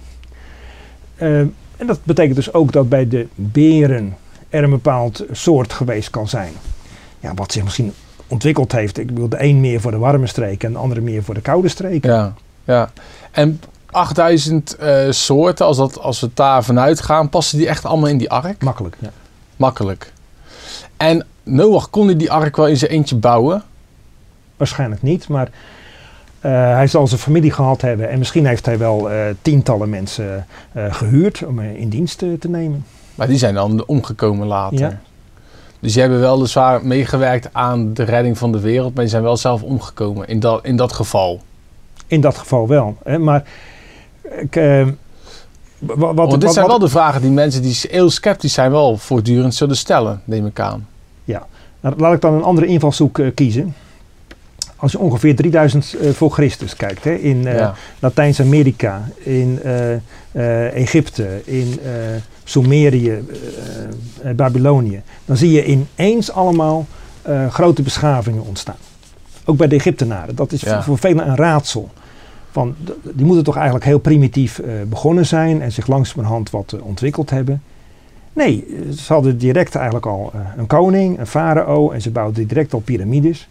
en 1.17 1.53
dat 1.86 2.00
betekent 2.03 2.36
dus 2.36 2.53
ook 2.53 2.71
dat 2.71 2.89
bij 2.89 3.07
de 3.07 3.27
beren 3.36 4.17
er 4.50 4.63
een 4.63 4.69
bepaald 4.69 5.25
soort 5.31 5.74
geweest 5.74 6.10
kan 6.10 6.27
zijn. 6.27 6.53
Ja, 7.19 7.33
wat 7.33 7.51
zich 7.51 7.63
misschien 7.63 7.93
ontwikkeld 8.27 8.71
heeft. 8.71 8.98
Ik 8.98 9.07
bedoel, 9.07 9.29
de 9.29 9.43
een 9.43 9.60
meer 9.60 9.81
voor 9.81 9.91
de 9.91 9.98
warme 9.98 10.27
streken 10.27 10.67
en 10.67 10.74
de 10.74 10.79
andere 10.79 11.01
meer 11.01 11.24
voor 11.24 11.33
de 11.33 11.41
koude 11.41 11.67
streken. 11.67 12.12
Ja, 12.12 12.33
ja. 12.63 12.91
En 13.31 13.62
8000 13.91 14.77
uh, 14.81 15.12
soorten, 15.12 15.65
als, 15.65 15.77
dat, 15.77 16.00
als 16.00 16.19
we 16.19 16.29
daar 16.33 16.63
vanuit 16.63 17.01
gaan, 17.01 17.29
passen 17.29 17.57
die 17.57 17.67
echt 17.67 17.86
allemaal 17.86 18.10
in 18.10 18.17
die 18.17 18.29
ark? 18.29 18.63
Makkelijk, 18.63 18.95
ja. 19.00 19.10
Makkelijk. 19.55 20.13
En 20.98 21.25
Noach, 21.43 21.89
kon 21.89 22.05
hij 22.05 22.15
die 22.15 22.31
ark 22.31 22.55
wel 22.55 22.67
in 22.67 22.77
zijn 22.77 22.91
eentje 22.91 23.15
bouwen? 23.15 23.63
Waarschijnlijk 24.57 25.01
niet, 25.01 25.27
maar 25.27 25.48
uh, 25.48 26.51
hij 26.51 26.88
zal 26.88 27.07
zijn 27.07 27.19
familie 27.19 27.51
gehad 27.51 27.81
hebben. 27.81 28.10
En 28.10 28.17
misschien 28.17 28.45
heeft 28.45 28.65
hij 28.65 28.77
wel 28.77 29.12
uh, 29.12 29.17
tientallen 29.41 29.89
mensen 29.89 30.45
gehuurd 30.74 31.43
om 31.45 31.60
in 31.60 31.89
dienst 31.89 32.17
te 32.17 32.50
nemen. 32.50 32.86
Maar 33.15 33.27
die 33.27 33.38
zijn 33.38 33.53
dan 33.53 33.86
omgekomen 33.86 34.48
later. 34.48 34.79
Ja. 34.79 35.00
Dus 35.79 35.93
die 35.93 36.01
hebben 36.01 36.19
wel 36.19 36.38
dus 36.38 36.51
zwaar 36.51 36.86
meegewerkt 36.86 37.50
aan 37.51 37.93
de 37.93 38.03
redding 38.03 38.38
van 38.38 38.51
de 38.51 38.60
wereld, 38.60 38.93
maar 38.93 39.03
die 39.03 39.12
zijn 39.12 39.24
wel 39.24 39.38
zelf 39.38 39.63
omgekomen 39.63 40.27
in 40.27 40.39
dat, 40.39 40.65
in 40.65 40.75
dat 40.75 40.93
geval. 40.93 41.41
In 42.07 42.21
dat 42.21 42.38
geval 42.38 42.67
wel. 42.67 42.98
Hè? 43.03 43.17
Maar 43.17 43.43
ik, 44.21 44.55
uh, 44.55 44.88
wat, 45.79 46.15
Want 46.15 46.31
dit 46.31 46.43
wat, 46.43 46.53
zijn 46.53 46.67
wat, 46.67 46.77
wel 46.77 46.88
de 46.88 46.93
vragen 46.93 47.21
die 47.21 47.31
mensen 47.31 47.62
die 47.62 47.79
heel 47.89 48.10
sceptisch 48.10 48.53
zijn 48.53 48.71
wel 48.71 48.98
voortdurend 48.98 49.55
zullen 49.55 49.77
stellen, 49.77 50.21
neem 50.24 50.45
ik 50.45 50.60
aan. 50.60 50.88
Ja, 51.31 51.47
nou, 51.79 51.95
laat 51.97 52.13
ik 52.13 52.21
dan 52.21 52.33
een 52.33 52.43
andere 52.43 52.67
invalshoek 52.67 53.17
uh, 53.17 53.27
kiezen. 53.35 53.73
Als 54.75 54.91
je 54.91 55.00
ongeveer 55.00 55.35
3000 55.35 55.95
uh, 56.01 56.09
voor 56.11 56.31
Christus 56.31 56.75
kijkt, 56.75 57.03
hè, 57.03 57.13
in 57.13 57.38
uh, 57.38 57.57
Ja. 57.57 57.75
Latijns-Amerika, 58.00 59.03
in 59.17 59.59
Egypte, 60.73 61.41
in 61.45 61.79
Sumerië, 62.43 63.23
Babylonië, 64.35 65.01
dan 65.25 65.38
zie 65.38 65.51
je 65.51 65.65
ineens 65.65 66.31
allemaal 66.31 66.85
grote 67.50 67.81
beschavingen 67.81 68.45
ontstaan. 68.45 68.75
Ook 69.45 69.57
bij 69.57 69.67
de 69.67 69.75
Egyptenaren. 69.75 70.35
Dat 70.35 70.51
is 70.51 70.61
Ja. 70.61 70.73
voor, 70.73 70.83
voor 70.83 70.97
velen 70.97 71.27
een 71.27 71.35
raadsel. 71.35 71.89
Van, 72.51 72.75
die 73.13 73.25
moeten 73.25 73.43
toch 73.43 73.55
eigenlijk 73.55 73.85
heel 73.85 74.00
primitief 74.00 74.61
begonnen 74.89 75.25
zijn 75.25 75.61
en 75.61 75.71
zich 75.71 75.88
langzamerhand 75.88 76.50
wat 76.50 76.75
ontwikkeld 76.81 77.29
hebben. 77.29 77.61
Nee, 78.33 78.67
ze 78.95 79.13
hadden 79.13 79.38
direct 79.38 79.75
eigenlijk 79.75 80.05
al 80.05 80.31
eh, 80.33 80.39
een 80.57 80.67
koning, 80.67 81.19
een 81.19 81.27
farao 81.27 81.91
en 81.91 82.01
ze 82.01 82.11
bouwden 82.11 82.47
direct 82.47 82.73
al 82.73 82.79
piramides. 82.79 83.50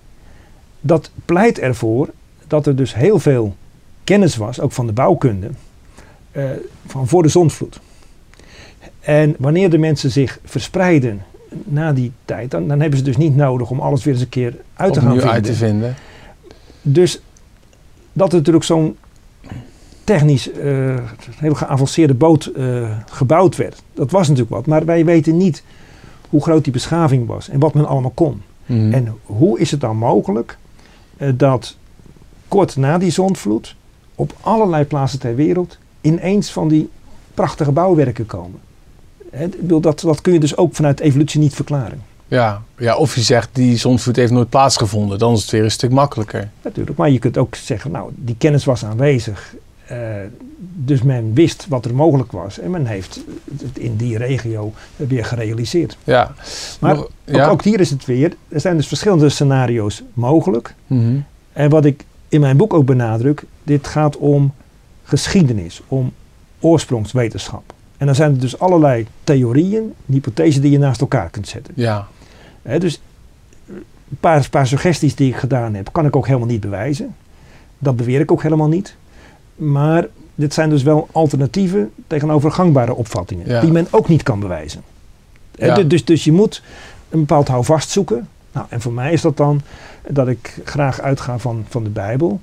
Dat 0.81 1.11
pleit 1.25 1.59
ervoor 1.59 2.09
dat 2.47 2.67
er 2.67 2.77
dus 2.77 2.95
heel 2.95 3.19
veel 3.19 3.57
kennis 4.05 4.37
was, 4.37 4.61
ook 4.61 4.73
van 4.73 4.87
de 4.87 4.93
bouwkunde, 4.93 5.51
eh, 6.33 6.45
van 6.87 7.09
voor 7.09 7.23
de 7.23 7.29
zondvloed. 7.29 7.81
En 9.01 9.35
wanneer 9.39 9.71
de 9.71 9.79
mensen 9.79 10.11
zich 10.11 10.39
verspreiden 10.45 11.23
na 11.65 11.93
die 11.93 12.13
tijd, 12.25 12.51
dan, 12.51 12.69
dan 12.69 12.81
hebben 12.81 12.99
ze 12.99 13.05
dus 13.05 13.17
niet 13.17 13.37
nodig 13.37 13.71
om 13.71 13.81
alles 13.81 14.05
weer 14.05 14.15
eens 14.15 14.23
een 14.23 14.29
keer 14.29 14.57
uit 14.75 14.93
te 14.93 15.01
gaan 15.01 15.11
vinden. 15.11 15.31
uit 15.31 15.45
te 15.45 15.55
vinden. 15.55 15.95
Dus 16.83 17.21
dat 18.13 18.33
er 18.33 18.39
natuurlijk 18.39 18.65
zo'n 18.65 18.97
technisch 20.05 20.53
eh, 20.53 20.97
heel 21.37 21.55
geavanceerde 21.55 22.15
boot 22.15 22.47
eh, 22.47 22.91
gebouwd 23.11 23.57
werd, 23.57 23.83
dat 23.95 24.11
was 24.11 24.29
natuurlijk 24.29 24.55
wat. 24.55 24.67
Maar 24.67 24.85
wij 24.85 25.05
weten 25.05 25.37
niet 25.37 25.63
hoe 26.29 26.43
groot 26.43 26.65
die 26.65 26.73
beschaving 26.73 27.27
was 27.27 27.49
en 27.49 27.59
wat 27.61 27.75
men 27.75 27.87
allemaal 27.87 28.13
kon. 28.15 28.43
Mhm. 28.67 28.93
En 28.93 29.15
hoe 29.23 29.59
is 29.59 29.71
het 29.71 29.81
dan 29.81 29.97
mogelijk 29.97 30.59
eh, 31.17 31.29
dat 31.35 31.77
kort 32.49 32.77
na 32.77 32.99
die 32.99 33.11
zondvloed 33.11 33.77
op 34.15 34.33
allerlei 34.41 34.85
plaatsen 34.85 35.19
ter 35.19 35.35
wereld 35.35 35.79
ineens 36.01 36.51
van 36.51 36.69
die 36.69 36.89
prachtige 37.35 37.73
bouwwerken 37.73 38.27
komen? 38.27 38.61
Dat, 39.59 40.01
dat 40.01 40.21
kun 40.21 40.33
je 40.33 40.41
dus 40.41 40.57
ook 40.57 40.75
vanuit 40.75 41.01
evolutie 41.01 41.41
niet 41.41 41.55
verklaren. 41.55 42.03
ja. 42.29 42.63
ja, 42.79 42.97
of 42.97 43.15
je 43.15 43.21
zegt 43.21 43.49
die 43.53 43.77
zondvloed 43.77 44.17
heeft 44.17 44.33
nooit 44.33 44.49
plaatsgevonden. 44.49 45.19
Dan 45.19 45.33
is 45.33 45.41
het 45.41 45.51
weer 45.51 45.65
een 45.65 45.71
stuk 45.71 45.91
makkelijker. 45.91 46.51
Natuurlijk, 46.63 46.97
maar 46.97 47.11
je 47.11 47.19
kunt 47.19 47.39
ook 47.39 47.55
zeggen, 47.55 47.91
nou, 47.91 48.11
die 48.15 48.35
kennis 48.39 48.65
was 48.65 48.85
aanwezig. 48.85 49.55
Eh, 49.91 49.99
dus 50.75 51.03
men 51.03 51.35
wist 51.35 51.67
wat 51.69 51.85
er 51.85 51.95
mogelijk 51.95 52.33
was. 52.33 52.59
En 52.59 52.71
men 52.71 52.87
heeft 52.87 53.21
het 53.63 53.79
in 53.79 53.97
die 53.97 54.17
regio 54.17 54.73
weer 54.97 55.25
gerealiseerd. 55.25 55.97
Ja. 56.05 56.35
Maar 56.81 56.95
Nog- 56.95 57.05
Ook, 57.05 57.11
ja. 57.25 57.49
ook 57.49 57.63
hier 57.65 57.81
is 57.81 57.91
het 57.91 58.05
weer. 58.05 58.33
Er 58.49 58.61
zijn 58.61 58.77
dus 58.77 58.87
verschillende 58.87 59.29
scenario's 59.29 60.03
mogelijk. 60.13 60.75
Mhm. 60.87 61.17
En 61.53 61.71
wat 61.71 61.85
ik 61.85 62.05
in 62.29 62.41
mijn 62.41 62.57
boek 62.57 62.75
ook 62.75 62.85
benadruk, 62.87 63.43
dit 63.63 63.87
gaat 63.87 64.17
om 64.17 64.53
geschiedenis, 65.05 65.81
om 65.89 66.13
oorsprongswetenschap. 66.61 67.73
En 67.97 68.07
dan 68.07 68.15
zijn 68.15 68.33
er 68.33 68.41
dus 68.41 68.59
allerlei 68.59 69.07
theorieën, 69.25 69.93
hypothesen 70.07 70.63
die 70.63 70.71
je 70.71 70.79
naast 70.79 71.01
elkaar 71.01 71.31
kunt 71.31 71.49
zetten. 71.49 71.75
ja. 71.77 72.07
Dus 72.79 73.01
een 74.11 74.17
paar, 74.21 74.49
paar 74.51 74.67
suggesties 74.67 75.15
die 75.15 75.29
ik 75.31 75.37
gedaan 75.37 75.75
heb, 75.75 75.89
kan 75.93 76.07
ik 76.07 76.17
ook 76.17 76.27
helemaal 76.27 76.49
niet 76.49 76.61
bewijzen. 76.61 77.15
Dat 77.79 77.97
beweer 77.97 78.21
ik 78.21 78.33
ook 78.33 78.43
helemaal 78.43 78.69
niet. 78.69 78.97
Maar 79.61 80.07
dit 80.35 80.55
zijn 80.55 80.71
dus 80.71 80.83
wel 80.83 81.09
alternatieven 81.13 81.91
tegenover 82.07 82.51
gangbare 82.53 82.95
opvattingen, 82.95 83.49
Ja. 83.49 83.61
die 83.61 83.73
men 83.73 83.87
ook 83.91 84.09
niet 84.09 84.23
kan 84.23 84.41
bewijzen. 84.41 84.83
Ja. 85.55 85.75
du- 85.75 85.87
dus, 85.87 86.05
dus 86.05 86.25
je 86.25 86.33
moet 86.33 86.63
een 87.09 87.19
bepaald 87.21 87.49
houvast 87.49 87.91
zoeken. 87.91 88.29
Nou, 88.53 88.67
en 88.69 88.81
voor 88.81 88.93
mij 88.93 89.13
is 89.13 89.21
dat 89.21 89.37
dan 89.37 89.61
dat 90.09 90.29
ik 90.29 90.59
graag 90.65 91.01
uitga 91.01 91.39
van, 91.39 91.65
van 91.69 91.85
de 91.85 91.91
Bijbel. 91.91 92.41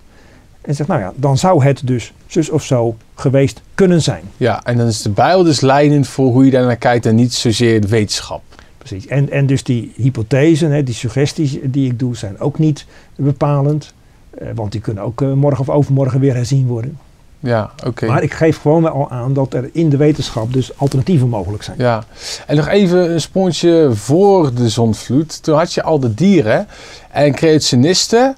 En 0.62 0.76
zeg, 0.76 0.88
nou 0.88 1.00
ja, 1.00 1.14
dan 1.16 1.38
zou 1.38 1.64
het 1.64 1.88
dus 1.88 2.14
zus 2.28 2.50
of 2.50 2.64
zo 2.64 2.96
geweest 3.16 3.62
kunnen 3.76 4.02
zijn. 4.02 4.24
ja, 4.38 4.64
en 4.64 4.78
dan 4.78 4.88
is 4.88 5.02
de 5.02 5.10
Bijbel 5.10 5.44
dus 5.44 5.62
leidend 5.62 6.08
voor 6.08 6.32
hoe 6.32 6.46
je 6.46 6.52
daar 6.52 6.66
naar 6.66 6.76
kijkt 6.76 7.06
en 7.06 7.16
niet 7.16 7.34
zozeer 7.34 7.82
de 7.82 7.88
wetenschap. 7.88 8.42
Precies. 8.78 9.08
En, 9.08 9.30
en 9.32 9.46
dus 9.46 9.64
die 9.64 9.92
hypothesen, 9.96 10.72
hè, 10.72 10.84
die 10.84 10.94
suggesties 10.96 11.58
die 11.64 11.92
ik 11.92 12.00
doe, 12.00 12.16
zijn 12.16 12.40
ook 12.40 12.60
niet 12.60 12.86
bepalend. 13.16 13.94
Eh, 14.38 14.48
want 14.56 14.72
die 14.72 14.82
kunnen 14.82 15.04
ook 15.04 15.22
eh, 15.22 15.34
morgen 15.34 15.60
of 15.60 15.70
overmorgen 15.70 16.20
weer 16.20 16.34
herzien 16.36 16.68
worden. 16.68 16.98
Ja, 17.40 17.72
oké. 17.86 18.06
Maar 18.06 18.24
ik 18.24 18.34
geef 18.34 18.62
gewoon 18.62 18.82
wel 18.84 18.92
al 18.92 19.10
aan 19.10 19.34
dat 19.34 19.54
er 19.54 19.70
in 19.74 19.90
de 19.90 19.98
wetenschap 19.98 20.54
dus 20.54 20.78
alternatieven 20.78 21.30
mogelijk 21.30 21.64
zijn. 21.64 21.78
Ja, 21.80 22.04
en 22.48 22.56
nog 22.56 22.68
even 22.68 23.12
een 23.12 23.22
sponsje 23.22 23.90
voor 23.94 24.54
de 24.54 24.70
zondvloed. 24.70 25.44
Toen 25.44 25.58
had 25.58 25.74
je 25.74 25.84
al 25.84 26.00
de 26.00 26.14
dieren 26.14 26.68
en 27.12 27.34
creationisten, 27.34 28.36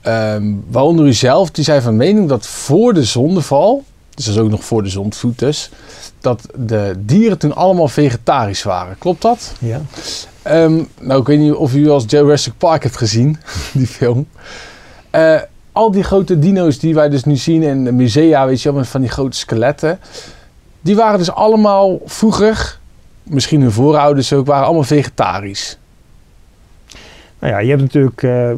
ehm, 0.00 0.54
waaronder 0.68 1.06
u 1.06 1.12
zelf, 1.12 1.50
die 1.50 1.64
zijn 1.64 1.82
van 1.82 1.96
mening 1.96 2.28
dat 2.28 2.46
voor 2.46 2.94
de 2.94 3.04
zondeval, 3.04 3.84
dus 4.14 4.24
dat 4.24 4.34
is 4.34 4.40
ook 4.40 4.50
nog 4.50 4.64
voor 4.64 4.82
de 4.82 4.88
zondvloed 4.88 5.38
dus, 5.38 5.70
dat 6.20 6.46
de 6.56 6.94
dieren 6.98 7.38
toen 7.38 7.54
allemaal 7.54 7.88
vegetarisch 7.88 8.62
waren. 8.62 8.98
Klopt 8.98 9.22
dat? 9.22 9.52
Ja. 9.58 9.80
Ehm, 10.42 10.82
nou, 11.00 11.20
ik 11.20 11.26
weet 11.26 11.38
niet 11.38 11.52
of 11.52 11.74
u 11.74 11.90
als 11.90 12.04
Jurassic 12.06 12.52
Park 12.58 12.82
hebt 12.82 12.96
gezien, 12.96 13.38
die 13.72 13.86
film. 13.86 14.26
Eh, 15.10 15.40
al 15.72 15.90
die 15.90 16.02
grote 16.02 16.38
dino's 16.38 16.78
die 16.78 16.94
wij 16.94 17.08
dus 17.08 17.24
nu 17.24 17.36
zien 17.36 17.62
in 17.62 17.84
de 17.84 17.92
musea, 17.92 18.46
weet 18.46 18.62
je 18.62 18.72
wel, 18.72 18.84
van 18.84 19.00
die 19.00 19.10
grote 19.10 19.36
skeletten. 19.36 19.98
Die 20.80 20.96
waren 20.96 21.18
dus 21.18 21.32
allemaal 21.32 22.00
vroeger, 22.04 22.78
misschien 23.22 23.60
hun 23.60 23.72
voorouders 23.72 24.32
ook, 24.32 24.46
waren 24.46 24.64
allemaal 24.64 24.82
vegetarisch. 24.82 25.78
Nou 27.38 27.52
ja, 27.52 27.58
je 27.58 27.68
hebt 27.68 27.82
natuurlijk 27.82 28.22
eh, 28.22 28.50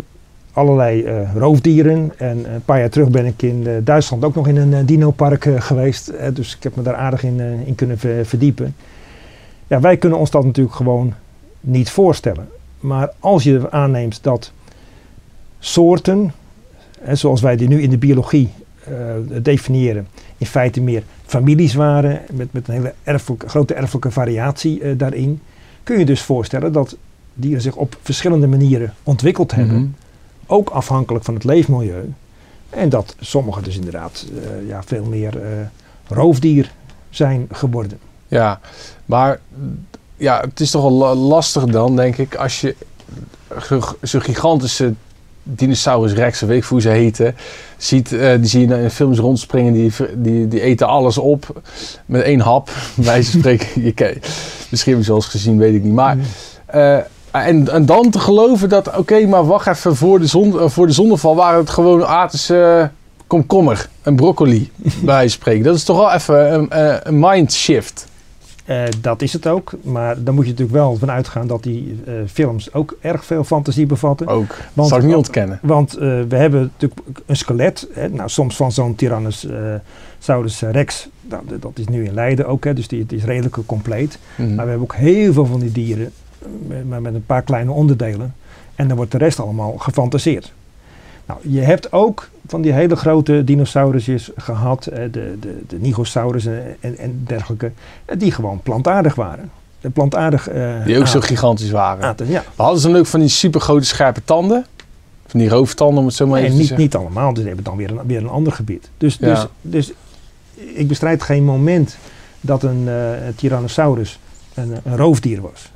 allerlei 0.53 1.03
eh, 1.03 1.35
roofdieren. 1.37 2.13
En 2.17 2.55
een 2.55 2.65
paar 2.65 2.79
jaar 2.79 2.91
terug 2.91 3.09
ben 3.09 3.27
ik 3.27 3.43
in 3.43 3.67
eh, 3.67 3.75
Duitsland 3.83 4.25
ook 4.25 4.35
nog 4.35 4.49
in 4.49 4.57
een 4.57 4.87
dinopark 4.87 5.49
geweest. 5.59 6.13
Dus 6.33 6.57
ik 6.57 6.63
heb 6.63 6.77
me 6.77 6.83
daar 6.83 6.95
aardig 6.95 7.23
in, 7.23 7.41
in 7.67 7.75
kunnen 7.75 7.99
ver- 7.99 8.27
verdiepen. 8.27 8.77
Ja, 9.67 9.81
wij 9.81 9.97
kunnen 9.97 10.19
ons 10.19 10.31
dat 10.31 10.45
natuurlijk 10.45 10.77
gewoon 10.77 11.15
niet 11.61 11.91
voorstellen. 11.91 12.49
Maar 12.81 13.11
als 13.19 13.43
je 13.43 13.71
aanneemt 13.71 14.23
dat 14.23 14.53
soorten, 15.59 16.33
hè, 17.05 17.15
zoals 17.15 17.41
wij 17.41 17.57
die 17.57 17.69
nu 17.69 17.83
in 17.83 17.91
de 17.91 17.99
biologie 17.99 18.51
eh, 18.85 18.93
definiëren, 19.43 20.09
in 20.39 20.47
feite 20.47 20.81
meer 20.81 21.03
families 21.27 21.75
waren, 21.75 22.21
met, 22.33 22.53
met 22.53 22.69
een 22.69 22.75
hele 22.75 22.95
erfelijke, 23.03 23.49
grote 23.49 23.75
erfelijke 23.75 24.11
variatie 24.11 24.81
eh, 24.83 24.99
daarin, 24.99 25.41
kun 25.83 25.99
je 25.99 26.05
dus 26.05 26.23
voorstellen 26.23 26.73
dat 26.73 26.97
dieren 27.35 27.63
zich 27.63 27.77
op 27.77 27.97
verschillende 28.03 28.47
manieren 28.47 28.95
ontwikkeld 29.03 29.53
hebben, 29.55 29.77
Mhm. 29.77 29.87
ook 30.47 30.71
afhankelijk 30.71 31.25
van 31.25 31.35
het 31.35 31.45
leefmilieu. 31.45 32.13
En 32.71 32.89
dat 32.89 33.17
sommige 33.21 33.63
dus 33.63 33.77
inderdaad 33.77 34.27
eh, 34.43 34.69
ja, 34.69 34.83
veel 34.83 35.05
meer 35.05 35.39
roofdier 36.09 36.73
zijn 37.11 37.47
geworden. 37.53 37.99
Ja, 38.29 38.61
maar 39.05 39.41
ja, 40.17 40.41
het 40.41 40.61
is 40.61 40.71
toch 40.71 40.83
wel 40.83 40.93
la- 40.93 41.15
lastig 41.15 41.65
dan, 41.65 41.97
denk 41.97 42.17
ik, 42.17 42.35
als 42.35 42.61
je 42.61 42.75
zo'n 44.03 44.21
gigantische 44.23 44.95
dinosaurus 45.45 46.13
rex, 46.13 46.43
of 46.43 46.49
weet 46.49 46.63
ik 46.63 46.69
hoe 46.69 46.81
ze 46.81 46.89
heten, 46.89 47.35
ziet, 47.77 48.13
eh, 48.13 48.31
die 48.39 48.47
zie 48.47 48.69
je 48.69 48.83
in 48.83 48.91
films 48.91 49.19
rondspringen, 49.19 49.73
die, 49.73 49.93
die, 50.17 50.49
die 50.49 50.61
eten 50.61 50.87
alles 50.87 51.19
op 51.19 51.61
met 52.07 52.23
één 52.23 52.41
hap. 52.41 52.69
Van 53.01 53.23
spreken, 53.23 53.83
je 53.83 53.93
ken- 53.93 54.19
misschien 54.71 54.95
heb 54.97 55.05
je 55.05 55.13
eens 55.15 55.27
gezien, 55.27 55.59
weet 55.59 55.75
ik 55.75 55.83
niet. 55.83 55.93
Maar, 55.93 56.17
eh, 56.67 56.97
en, 57.31 57.69
en 57.69 57.87
dan 57.87 58.11
te 58.11 58.19
geloven 58.19 58.69
dat, 58.69 58.97
oké, 58.97 59.27
maar 59.27 59.47
wacht 59.47 59.67
even, 59.67 59.97
voor 59.97 60.19
de, 60.19 60.27
zon, 60.27 60.61
eh, 60.61 60.69
voor 60.69 60.87
de 60.87 60.93
zonneval 60.93 61.35
waren 61.37 61.61
het 61.61 61.71
gewoon 61.71 62.05
aardse 62.05 62.91
komkommer 63.27 63.89
en 64.03 64.17
broccoli, 64.17 64.71
bij 65.03 65.29
spreken. 65.29 65.65
Dat 65.65 65.75
is 65.77 65.85
toch 65.85 65.97
wel 65.97 66.13
even 66.13 66.55
een, 66.55 66.67
een 67.03 67.19
mind 67.19 67.53
shift. 67.53 68.07
Eh, 68.65 68.83
dat 69.01 69.23
is 69.23 69.33
het 69.33 69.47
ook, 69.47 69.73
maar 69.83 70.23
dan 70.23 70.35
moet 70.35 70.45
je 70.45 70.51
natuurlijk 70.51 70.79
wel 70.79 70.97
van 70.97 71.11
uitgaan 71.11 71.47
dat 71.47 71.63
die 71.63 71.99
eh, 72.07 72.13
films 72.27 72.73
ook 72.73 72.97
erg 73.01 73.25
veel 73.25 73.45
fantasie 73.45 73.87
bevatten. 73.87 74.27
Ook. 74.27 74.57
Want- 74.73 74.89
zal 74.89 74.99
ik 74.99 75.05
niet 75.05 75.15
ontkennen. 75.15 75.59
Want 75.63 75.95
eh, 75.95 76.01
we 76.29 76.37
hebben 76.37 76.61
natuurlijk 76.61 77.01
een 77.27 77.37
skelet, 77.37 77.89
hè, 77.93 78.09
nou, 78.09 78.29
soms 78.29 78.57
van 78.57 78.73
zo'n 78.73 78.95
Tyrannosaurus 78.95 80.61
rex, 80.61 81.09
nou, 81.21 81.43
dat 81.61 81.73
is 81.75 81.89
nu 81.89 82.05
in 82.05 82.15
Leiden 82.15 82.47
ook, 82.47 82.65
hè, 82.65 82.75
dus 82.75 82.89
die, 82.89 83.07
die 83.07 83.19
is 83.19 83.25
redelijk 83.25 83.57
compleet. 83.67 84.19
Mhm. 84.37 84.55
Maar 84.55 84.65
we 84.65 84.71
hebben 84.71 84.89
ook 84.89 84.95
heel 84.95 85.33
veel 85.33 85.47
van 85.47 85.61
die 85.61 85.73
dieren, 85.73 86.13
maar 86.89 87.03
met 87.03 87.15
een 87.15 87.27
paar 87.27 87.43
kleine 87.43 87.71
onderdelen. 87.71 88.35
En 88.75 88.89
dan 88.89 88.97
wordt 88.97 89.13
de 89.13 89.19
rest 89.19 89.41
allemaal 89.41 89.75
gefantaseerd. 89.79 90.53
Nou, 91.27 91.41
je 91.43 91.61
hebt 91.61 91.93
ook 91.93 92.29
van 92.47 92.63
die 92.63 92.73
hele 92.73 92.97
grote 92.97 93.45
dinosaurusjes 93.45 94.31
gehad, 94.37 94.87
eh, 94.87 94.99
de, 95.11 95.37
de, 95.41 95.61
de 95.69 95.79
Nigosaurus 95.79 96.47
en, 96.47 96.77
en, 96.81 96.99
en 96.99 97.23
dergelijke, 97.27 97.73
eh, 98.05 98.19
die 98.19 98.33
gewoon 98.33 98.61
plantaardig 98.63 99.15
waren. 99.15 99.51
De 99.81 99.91
plantaardig 99.91 100.49
eh, 100.49 100.85
Die 100.85 100.99
ook 100.99 101.07
zo 101.07 101.21
gigantisch 101.21 101.71
waren. 101.71 102.05
aten, 102.05 102.29
ja. 102.29 102.45
We 102.57 102.63
hadden 102.63 102.81
ze 102.81 102.89
dan 102.89 102.97
ook 102.97 103.07
van 103.07 103.21
die 103.21 103.29
super 103.29 103.61
grote 103.61 103.85
scherpe 103.87 104.21
tanden. 104.25 104.67
Van 105.27 105.41
die 105.41 105.49
rooftanden, 105.49 105.99
om 105.99 106.07
het 106.07 106.15
zo 106.15 106.27
maar 106.27 106.39
even 106.39 106.51
te 106.51 106.57
niet, 106.57 106.67
zeggen. 106.67 106.85
niet 106.85 106.97
allemaal, 106.97 107.29
dus 107.29 107.39
die 107.39 107.47
hebben 107.47 107.65
dan 107.65 107.77
weer 107.77 107.91
een, 107.91 108.07
weer 108.07 108.19
een 108.19 108.29
ander 108.29 108.53
gebied. 108.53 108.91
Dus, 108.99 109.17
Ja. 109.21 109.27
dus, 109.35 109.47
dus 109.61 109.93
ik 110.55 110.89
bestrijd 110.89 111.23
geen 111.23 111.45
moment 111.45 111.97
dat 112.41 112.63
een 112.63 112.89
Tyrannosaurus 113.37 114.19
een, 114.55 114.75
een 114.85 114.97
roofdier 114.97 115.41
was. 115.41 115.71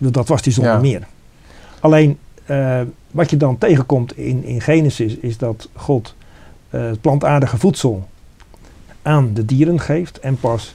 Dat 0.00 0.28
was 0.28 0.42
die 0.42 0.52
zonder 0.52 0.72
Ja. 0.72 0.78
meer. 0.80 1.06
Alleen 1.80 2.18
eh, 2.48 2.80
wat 3.10 3.30
je 3.30 3.36
dan 3.36 3.58
tegenkomt 3.58 4.16
in, 4.16 4.44
in 4.44 4.60
Genesis 4.60 5.16
is 5.16 5.38
dat 5.38 5.68
God 5.74 6.14
eh, 6.70 6.80
het 6.80 7.00
plantaardige 7.00 7.58
voedsel 7.58 8.08
aan 9.02 9.34
de 9.34 9.44
dieren 9.44 9.80
geeft 9.80 10.20
en 10.20 10.36
pas 10.40 10.74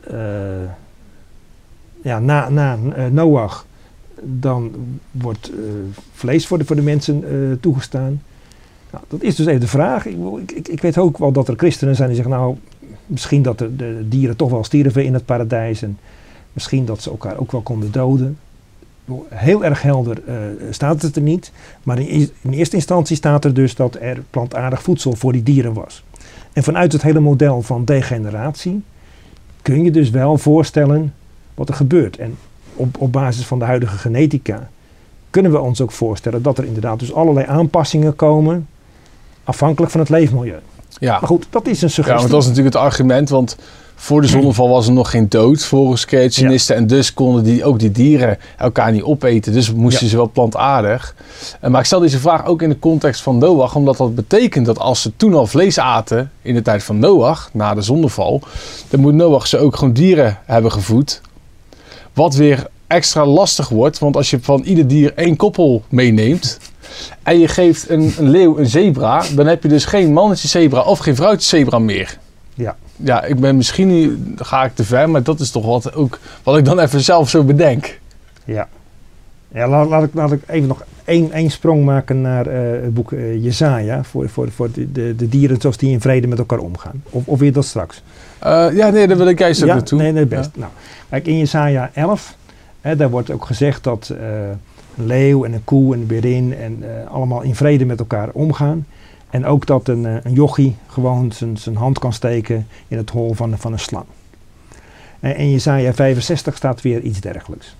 eh, 0.00 0.16
ja, 2.02 2.18
na, 2.18 2.48
na 2.48 2.78
Noach 3.10 3.66
dan 4.22 4.72
wordt 5.10 5.50
vlees 6.12 6.46
voor 6.46 6.58
de, 6.58 6.64
voor 6.64 6.76
de 6.76 6.82
mensen 6.82 7.58
toegestaan. 7.60 8.22
Nou, 8.90 9.04
dat 9.08 9.22
is 9.22 9.34
dus 9.34 9.46
even 9.46 9.60
de 9.60 9.66
vraag. 9.66 10.06
Ik, 10.06 10.52
ik, 10.52 10.68
ik 10.68 10.80
weet 10.82 10.98
ook 10.98 11.18
wel 11.18 11.32
dat 11.32 11.48
er 11.48 11.56
christenen 11.56 11.96
zijn 11.96 12.08
die 12.08 12.16
zeggen, 12.16 12.34
nou, 12.34 12.56
misschien 13.06 13.42
dat 13.42 13.58
de, 13.58 13.76
de 13.76 14.04
dieren 14.08 14.36
toch 14.36 14.50
wel 14.50 14.64
stierven 14.64 15.04
in 15.04 15.14
het 15.14 15.24
paradijs. 15.24 15.82
En 15.82 15.98
Misschien 16.52 16.84
dat 16.84 17.02
ze 17.02 17.10
elkaar 17.10 17.38
ook 17.38 17.52
wel 17.52 17.60
konden 17.60 17.92
doden. 17.92 18.38
Heel 19.28 19.64
erg 19.64 19.82
helder 19.82 20.22
uh, 20.28 20.34
staat 20.70 21.02
het 21.02 21.16
er 21.16 21.22
niet. 21.22 21.52
Maar 21.82 21.98
in, 21.98 22.30
in, 22.40 22.52
eerste 22.52 22.76
instantie 22.76 23.16
staat 23.16 23.44
er 23.44 23.54
dus 23.54 23.74
dat 23.74 23.96
er 24.00 24.22
plantaardig 24.30 24.82
voedsel 24.82 25.14
voor 25.14 25.32
die 25.32 25.42
dieren 25.42 25.72
was. 25.72 26.04
En 26.52 26.62
vanuit 26.62 26.92
het 26.92 27.02
hele 27.02 27.20
model 27.20 27.62
van 27.62 27.84
degeneratie 27.84 28.82
kun 29.62 29.84
je 29.84 29.90
dus 29.90 30.10
wel 30.10 30.38
voorstellen 30.38 31.14
wat 31.54 31.68
er 31.68 31.74
gebeurt. 31.74 32.16
En 32.16 32.36
op, 32.74 33.00
op 33.00 33.12
basis 33.12 33.46
van 33.46 33.58
de 33.58 33.64
huidige 33.64 33.96
genetica 33.96 34.68
kunnen 35.30 35.52
we 35.52 35.60
ons 35.60 35.80
ook 35.80 35.92
voorstellen 35.92 36.42
dat 36.42 36.58
er 36.58 36.64
inderdaad 36.64 36.98
dus 36.98 37.12
allerlei 37.12 37.46
aanpassingen 37.46 38.16
komen 38.16 38.68
afhankelijk 39.44 39.92
van 39.92 40.00
het 40.00 40.08
leefmilieu. 40.08 40.58
Ja. 40.98 41.18
Maar 41.18 41.28
goed, 41.28 41.46
dat 41.50 41.66
is 41.66 41.82
een 41.82 41.90
suggestie. 41.90 42.12
Ja, 42.12 42.18
want 42.18 42.30
dat 42.30 42.42
is 42.42 42.48
natuurlijk 42.48 42.74
het 42.74 42.84
argument, 42.84 43.28
want 43.28 43.56
voor 44.02 44.20
de 44.20 44.26
zonneval 44.26 44.68
was 44.68 44.86
er 44.86 44.92
nog 44.92 45.10
geen 45.10 45.28
dood 45.28 45.64
volgens 45.64 46.04
creationisten. 46.04 46.76
En 46.76 46.86
dus 46.86 47.14
konden 47.14 47.44
die, 47.44 47.64
ook 47.64 47.78
die 47.78 47.90
dieren 47.90 48.38
elkaar 48.58 48.92
niet 48.92 49.02
opeten. 49.02 49.52
Dus 49.52 49.72
moesten 49.72 50.08
ze 50.08 50.16
wel 50.16 50.30
plantaardig. 50.30 51.14
Maar 51.68 51.80
ik 51.80 51.86
stel 51.86 52.00
deze 52.00 52.18
vraag 52.18 52.46
ook 52.46 52.62
in 52.62 52.68
de 52.68 52.78
context 52.78 53.20
van 53.20 53.38
Noach. 53.38 53.74
Omdat 53.74 53.96
dat 53.96 54.14
betekent 54.14 54.66
dat 54.66 54.78
als 54.78 55.02
ze 55.02 55.12
toen 55.16 55.34
al 55.34 55.46
vlees 55.46 55.78
aten 55.78 56.30
in 56.42 56.54
de 56.54 56.62
tijd 56.62 56.82
van 56.82 56.98
Noach, 56.98 57.50
na 57.52 57.74
de 57.74 57.82
zonneval. 57.82 58.42
Dan 58.88 59.00
moet 59.00 59.14
Noach 59.14 59.46
ze 59.46 59.58
ook 59.58 59.76
gewoon 59.76 59.94
dieren 59.94 60.38
hebben 60.44 60.72
gevoed. 60.72 61.20
Wat 62.12 62.34
weer 62.34 62.66
extra 62.86 63.26
lastig 63.26 63.68
wordt. 63.68 63.98
Want 63.98 64.16
als 64.16 64.30
je 64.30 64.38
van 64.40 64.62
ieder 64.62 64.86
dier 64.86 65.12
één 65.14 65.36
koppel 65.36 65.82
meeneemt 65.88 66.58
en 67.22 67.38
je 67.38 67.48
geeft 67.48 67.88
een, 67.88 68.14
een, 68.18 68.30
leeuw 68.30 68.58
een 68.58 68.66
zebra, 68.66 69.24
dan 69.34 69.46
heb 69.46 69.62
je 69.62 69.68
dus 69.68 69.84
geen 69.84 70.12
mannetje 70.12 70.48
zebra 70.48 70.80
of 70.82 70.98
geen 70.98 71.16
vrouwtje 71.16 71.48
zebra 71.48 71.78
meer. 71.78 72.18
Ja. 72.54 72.76
Ja, 73.04 73.24
ik 73.24 73.40
ben 73.40 73.56
misschien, 73.56 74.18
ga 74.36 74.64
ik 74.64 74.74
te 74.74 74.84
ver, 74.84 75.10
maar 75.10 75.22
dat 75.22 75.40
is 75.40 75.50
toch 75.50 75.66
wat, 75.66 75.94
ook, 75.94 76.18
wat 76.42 76.56
ik 76.56 76.64
dan 76.64 76.78
even 76.78 77.00
zelf 77.00 77.28
zo 77.28 77.44
bedenk. 77.44 77.98
Ja. 78.44 78.68
Ja, 79.52 79.68
laat, 79.68 79.88
laat, 79.88 80.02
ik, 80.02 80.14
laat 80.14 80.32
ik 80.32 80.42
even 80.46 80.68
nog 80.68 80.84
één, 81.04 81.32
één 81.32 81.50
sprong 81.50 81.84
maken 81.84 82.20
naar 82.20 82.46
uh, 82.46 82.82
het 82.82 82.94
boek 82.94 83.10
uh, 83.10 83.44
Jezaja. 83.44 84.04
Voor, 84.04 84.28
voor, 84.28 84.50
voor 84.50 84.72
de, 84.72 84.92
de, 84.92 85.16
de, 85.16 85.28
dieren 85.28 85.60
zoals 85.60 85.76
die 85.76 85.90
in 85.90 86.00
vrede 86.00 86.26
met 86.26 86.38
elkaar 86.38 86.58
omgaan. 86.58 87.02
Of, 87.10 87.26
of 87.26 87.38
weer 87.38 87.52
dat 87.52 87.64
straks? 87.64 88.02
Uh, 88.44 88.66
ja, 88.72 88.90
nee, 88.90 89.06
daar 89.06 89.16
wil 89.16 89.28
ik 89.28 89.38
juist 89.38 89.62
ook 89.62 89.68
ja, 89.68 89.74
naartoe. 89.74 89.98
Nee, 90.02 90.12
nee, 90.12 90.26
best. 90.26 90.50
Nou, 90.54 90.70
kijk, 91.08 91.26
in 91.26 91.38
Jezaja 91.38 91.90
11, 91.94 92.36
hè, 92.80 92.96
daar 92.96 93.10
wordt 93.10 93.30
ook 93.30 93.44
gezegd 93.44 93.84
dat 93.84 94.14
een 94.96 95.06
leeuw 95.06 95.44
en 95.44 95.52
een 95.52 95.64
koe 95.64 95.94
en 95.94 96.00
een 96.00 96.06
berin 96.06 96.54
en 96.56 96.84
allemaal 97.08 97.42
in 97.42 97.54
vrede 97.54 97.84
met 97.84 97.98
elkaar 97.98 98.28
omgaan. 98.32 98.86
En 99.30 99.46
ook 99.46 99.66
dat 99.66 99.88
een, 99.88 100.04
uh, 100.04 100.16
een 100.22 100.32
jochie 100.32 100.76
gewoon 100.86 101.32
zijn 101.54 101.76
hand 101.76 101.98
kan 101.98 102.12
steken 102.12 102.66
in 102.88 102.96
het 102.96 103.10
hol 103.10 103.34
van, 103.34 103.58
van 103.58 103.72
een 103.72 103.78
slang. 103.78 104.04
En 105.20 105.36
in 105.36 105.50
Jesaja 105.50 105.94
65 105.94 106.56
staat 106.56 106.82
weer 106.82 107.00
iets 107.00 107.20
dergelijks. 107.20 107.76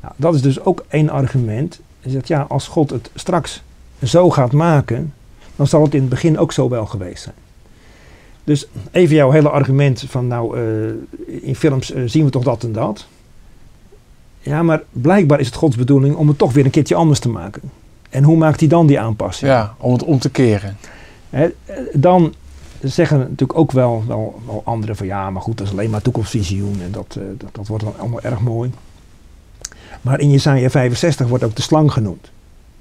Nou, 0.00 0.14
dat 0.16 0.34
is 0.34 0.42
dus 0.42 0.60
ook 0.64 0.84
één 0.88 1.10
argument. 1.10 1.80
Je 2.00 2.10
zegt, 2.10 2.28
ja, 2.28 2.46
als 2.48 2.68
God 2.68 2.90
het 2.90 3.10
straks 3.14 3.62
zo 4.02 4.30
gaat 4.30 4.52
maken, 4.52 5.14
dan 5.56 5.66
zal 5.66 5.82
het 5.82 5.94
in 5.94 6.00
het 6.00 6.08
begin 6.08 6.38
ook 6.38 6.52
zo 6.52 6.68
wel 6.68 6.86
geweest 6.86 7.22
zijn. 7.22 7.34
Dus 8.44 8.66
even 8.90 9.16
jouw 9.16 9.30
hele 9.30 9.50
argument 9.50 10.04
van, 10.08 10.26
nou, 10.26 10.58
uh, 10.58 11.42
in 11.42 11.56
films 11.56 11.92
zien 12.04 12.24
we 12.24 12.30
toch 12.30 12.44
dat 12.44 12.62
en 12.62 12.72
dat. 12.72 13.06
Ja, 14.40 14.62
maar 14.62 14.82
blijkbaar 14.92 15.40
is 15.40 15.46
het 15.46 15.54
Gods 15.54 15.76
bedoeling 15.76 16.16
om 16.16 16.28
het 16.28 16.38
toch 16.38 16.52
weer 16.52 16.64
een 16.64 16.70
keertje 16.70 16.94
anders 16.94 17.18
te 17.18 17.28
maken. 17.28 17.62
En 18.08 18.22
hoe 18.22 18.36
maakt 18.36 18.60
hij 18.60 18.68
dan 18.68 18.86
die 18.86 19.00
aanpassing? 19.00 19.50
Ja, 19.50 19.74
om 19.78 19.92
het 19.92 20.04
om 20.04 20.18
te 20.18 20.30
keren. 20.30 20.76
dan 21.92 22.34
zeggen 22.82 23.18
natuurlijk 23.18 23.58
ook 23.58 23.72
wel, 23.72 24.04
wel, 24.06 24.40
wel 24.46 24.62
anderen 24.64 24.96
van 24.96 25.06
ja, 25.06 25.30
maar 25.30 25.42
goed, 25.42 25.58
dat 25.58 25.66
is 25.66 25.72
alleen 25.72 25.90
maar 25.90 26.02
toekomstvisioen 26.02 26.82
en 26.82 26.90
dat, 26.90 27.16
uh, 27.18 27.24
dat, 27.38 27.48
dat, 27.54 27.66
wordt 27.66 27.84
dan 27.84 27.94
allemaal 27.98 28.20
erg 28.20 28.40
mooi. 28.40 28.70
Maar 30.00 30.20
in 30.20 30.30
Jesaja 30.30 30.70
65 30.70 31.28
wordt 31.28 31.44
ook 31.44 31.56
de 31.56 31.62
slang 31.62 31.92
genoemd. 31.92 32.30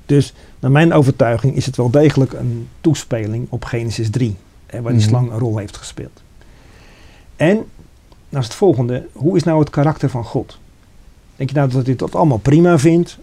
Dus 0.06 0.34
naar 0.60 0.72
mijn 0.72 0.94
overtuiging 0.94 1.56
is 1.56 1.66
het 1.66 1.78
wel 1.78 1.90
degelijk 1.90 2.34
een 2.34 2.68
toespeling 2.82 3.48
op 3.50 3.66
Genesis 3.66 4.10
3, 4.10 4.36
hè, 4.66 4.82
waar 4.82 4.92
die 4.92 5.02
mhm. 5.02 5.10
slang 5.10 5.32
een 5.32 5.40
rol 5.40 5.58
heeft 5.58 5.78
gespeeld. 5.78 6.22
En, 7.36 7.66
is 8.30 8.44
het 8.44 8.54
volgende, 8.54 9.08
hoe 9.12 9.36
is 9.36 9.44
nou 9.44 9.60
het 9.60 9.70
karakter 9.70 10.10
van 10.10 10.24
God? 10.24 10.60
Denk 11.36 11.50
je 11.50 11.56
nou 11.56 11.70
dat 11.70 11.86
hij 11.86 11.96
dat 11.96 12.16
allemaal 12.16 12.38
prima 12.38 12.80
vindt? 12.80 13.18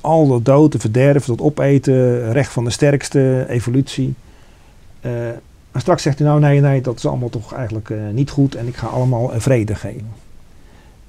Al 0.00 0.28
dat 0.28 0.44
dood, 0.44 0.74
verderven, 0.78 1.36
dat 1.36 1.46
opeten, 1.46 2.32
recht 2.32 2.52
van 2.52 2.64
de 2.64 2.70
sterkste, 2.70 3.46
evolutie. 3.48 4.14
Uh, 5.06 5.12
maar 5.72 5.80
straks 5.80 6.02
zegt 6.02 6.18
hij 6.18 6.28
nou 6.28 6.40
nee, 6.40 6.60
nee, 6.60 6.80
dat 6.80 6.96
is 6.96 7.06
allemaal 7.06 7.28
toch 7.28 7.54
eigenlijk 7.54 7.88
uh, 7.88 7.98
niet 8.12 8.30
goed 8.30 8.54
en 8.54 8.66
ik 8.66 8.76
ga 8.76 8.86
allemaal 8.86 9.32
vrede 9.34 9.74
geven. 9.74 10.10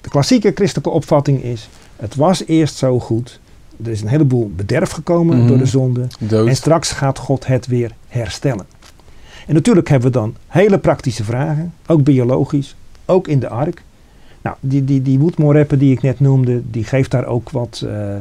De 0.01 0.09
klassieke 0.09 0.51
christelijke 0.55 0.89
opvatting 0.89 1.43
is, 1.43 1.69
het 1.95 2.15
was 2.15 2.45
eerst 2.45 2.75
zo 2.75 2.99
goed, 2.99 3.39
er 3.83 3.91
is 3.91 4.01
een 4.01 4.07
heleboel 4.07 4.51
bederf 4.55 4.91
gekomen 4.91 5.37
mm 5.37 5.47
door 5.47 5.57
de 5.57 5.65
zonde 5.65 6.07
Dood. 6.19 6.47
en 6.47 6.55
straks 6.55 6.91
gaat 6.91 7.17
God 7.17 7.47
het 7.47 7.67
weer 7.67 7.91
herstellen. 8.07 8.65
En 9.47 9.53
natuurlijk 9.53 9.89
hebben 9.89 10.11
we 10.11 10.17
dan 10.17 10.35
hele 10.47 10.77
praktische 10.77 11.23
vragen, 11.23 11.73
ook 11.87 12.03
biologisch, 12.03 12.75
ook 13.05 13.27
in 13.27 13.39
de 13.39 13.49
ark. 13.49 13.83
Nou, 14.41 14.55
die, 14.59 14.83
die, 14.83 15.01
die 15.01 15.17
die 15.79 15.91
ik 15.91 16.01
net 16.01 16.19
noemde, 16.19 16.61
die 16.71 16.83
geeft 16.83 17.11
daar 17.11 17.25
ook 17.25 17.49
wat 17.49 17.83
uh, 17.85 18.15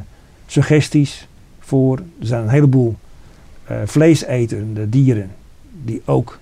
suggesties 0.53 1.29
voor. 1.61 1.97
Er 1.97 2.27
zijn 2.27 2.43
een 2.43 2.49
heleboel 2.49 2.97
uh, 3.71 3.77
vleesetende 3.85 4.88
dieren 4.88 5.31
die 5.85 6.03
ook 6.05 6.38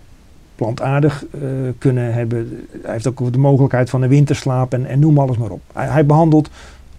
plantaardig 0.54 1.24
uh, 1.34 1.42
kunnen 1.78 2.12
hebben. 2.14 2.66
Hij 2.82 2.92
heeft 2.92 3.06
ook 3.06 3.32
de 3.32 3.38
mogelijkheid 3.38 3.90
van 3.90 4.02
een 4.02 4.08
winterslaap 4.08 4.72
en, 4.72 4.86
en 4.86 4.98
noem 4.98 5.18
alles 5.18 5.36
maar 5.36 5.50
op. 5.50 5.60
Hij, 5.72 5.86
hij, 5.86 6.06
behandelt 6.06 6.48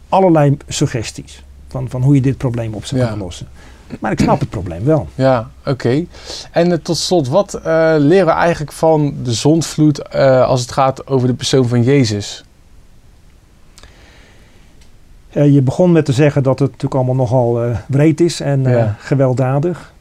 allerlei 0.10 0.58
suggesties 0.67 1.43
van, 1.67 1.89
van 1.89 2.02
hoe 2.02 2.15
je 2.15 2.21
dit 2.21 2.38
probleem 2.38 2.74
op 2.74 2.86
zou 2.86 3.02
kunnen 3.02 3.19
lossen. 3.19 3.47
Maar 4.00 4.12
ik 4.12 4.19
snap 4.19 4.39
het 4.39 4.50
probleem 4.50 4.84
wel. 4.84 5.08
Ja, 5.15 5.50
oké. 5.65 6.06
En 6.52 6.82
tot 6.82 6.97
slot, 6.97 7.28
wat 7.28 7.60
leren 7.97 8.26
we 8.26 8.32
eigenlijk 8.32 8.71
van 8.71 9.15
de 9.24 9.34
zondvloed 9.34 10.13
als 10.13 10.62
het 10.62 10.71
gaat 10.71 11.08
over 11.08 11.28
de 11.28 11.34
persoon 11.34 11.67
van 11.67 11.84
Jezus? 11.84 12.43
Uh, 15.33 15.53
je 15.53 15.61
begon 15.61 15.91
met 15.91 16.05
te 16.05 16.11
zeggen 16.11 16.43
dat 16.43 16.59
het 16.59 16.67
natuurlijk 16.67 16.95
allemaal 16.95 17.15
nogal 17.15 17.65
uh, 17.65 17.77
breed 17.87 18.21
is 18.21 18.39
en 18.39 18.59
uh, 18.59 18.71
ja. 18.71 18.95
gewelddadig. 18.99 19.93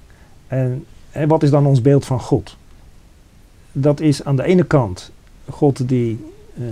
En, 0.48 0.84
en, 1.10 1.28
wat 1.28 1.42
is 1.42 1.50
dan 1.50 1.66
ons 1.66 1.82
beeld 1.82 2.06
van 2.06 2.20
God? 2.20 2.56
Dat 3.72 4.00
is 4.00 4.24
aan 4.24 4.36
de 4.36 4.44
ene 4.44 4.64
kant 4.64 5.10
God 5.48 5.88
die 5.88 6.24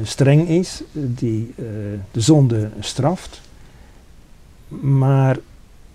streng 0.02 0.48
is, 0.48 0.82
die 0.92 1.54
de 2.10 2.20
zonde 2.20 2.68
straft. 2.80 3.40
Maar 4.80 5.38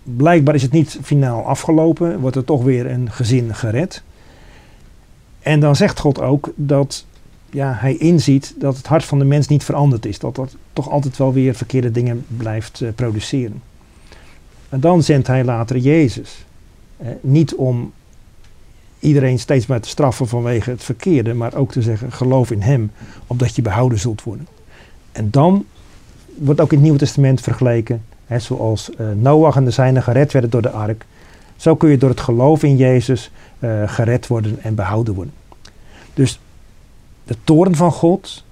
blijkbaar 0.02 0.54
is 0.54 0.62
het 0.62 0.72
niet 0.72 0.98
finaal 1.02 1.44
afgelopen, 1.44 2.18
wordt 2.18 2.36
er 2.36 2.44
toch 2.44 2.62
weer 2.62 2.90
een 2.90 3.10
gezin 3.10 3.54
gered. 3.54 4.02
En 5.40 5.60
dan 5.60 5.76
zegt 5.76 5.98
God 6.00 6.20
ook 6.20 6.52
dat 6.54 7.04
ja, 7.54 7.76
hij 7.78 7.96
inziet 7.96 8.54
dat 8.58 8.76
het 8.76 8.86
hart 8.86 9.04
van 9.04 9.18
de 9.18 9.24
mens 9.24 9.48
niet 9.48 9.64
veranderd 9.64 10.06
is. 10.06 10.18
Dat 10.18 10.34
dat 10.34 10.56
toch 10.72 10.90
altijd 10.90 11.16
wel 11.16 11.32
weer 11.32 11.54
verkeerde 11.54 11.90
dingen 11.90 12.24
blijft 12.36 12.80
uh, 12.80 12.88
produceren. 12.94 13.62
En 14.68 14.80
dan 14.80 15.02
zendt 15.02 15.26
hij 15.26 15.44
later 15.44 15.76
Jezus. 15.76 16.44
Eh, 16.96 17.08
niet 17.20 17.54
om 17.54 17.92
iedereen 18.98 19.38
steeds 19.38 19.66
maar 19.66 19.80
te 19.80 19.88
straffen 19.88 20.28
vanwege 20.28 20.70
het 20.70 20.84
verkeerde, 20.84 21.34
maar 21.34 21.54
ook 21.54 21.72
te 21.72 21.82
zeggen: 21.82 22.12
geloof 22.12 22.50
in 22.50 22.62
Hem, 22.62 22.90
opdat 23.26 23.56
je 23.56 23.62
behouden 23.62 23.98
zult 23.98 24.22
worden. 24.22 24.46
En 25.12 25.30
dan 25.30 25.64
wordt 26.34 26.60
ook 26.60 26.68
in 26.68 26.76
het 26.76 26.84
Nieuwe 26.84 26.98
Testament 26.98 27.40
vergeleken, 27.40 28.04
hè, 28.26 28.38
zoals 28.38 28.90
uh, 29.00 29.06
Noach 29.16 29.56
en 29.56 29.64
de 29.64 29.70
zijnen 29.70 30.02
gered 30.02 30.32
werden 30.32 30.50
door 30.50 30.62
de 30.62 30.70
ark. 30.70 31.04
Zo 31.56 31.76
kun 31.76 31.90
je 31.90 31.98
door 31.98 32.10
het 32.10 32.20
geloof 32.20 32.62
in 32.62 32.76
Jezus 32.76 33.30
uh, 33.58 33.82
gered 33.86 34.26
worden 34.26 34.62
en 34.62 34.74
behouden 34.74 35.14
worden. 35.14 35.34
Dus 36.14 36.38
de 37.24 37.36
toren 37.44 37.74
van 37.74 37.92
God, 37.92 38.44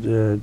de, 0.00 0.38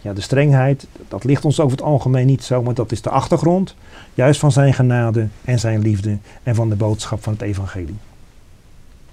ja, 0.00 0.12
de 0.12 0.20
strengheid, 0.20 0.86
dat 1.08 1.24
ligt 1.24 1.44
ons 1.44 1.60
over 1.60 1.76
het 1.76 1.86
algemeen 1.86 2.26
niet 2.26 2.44
zo, 2.44 2.62
maar 2.62 2.74
dat 2.74 2.92
is 2.92 3.02
de 3.02 3.10
achtergrond, 3.10 3.74
juist 4.14 4.40
van 4.40 4.52
zijn 4.52 4.74
genade 4.74 5.28
en 5.44 5.58
zijn 5.58 5.80
liefde 5.80 6.18
en 6.42 6.54
van 6.54 6.68
de 6.68 6.76
boodschap 6.76 7.22
van 7.22 7.32
het 7.32 7.42
evangelie. 7.42 7.96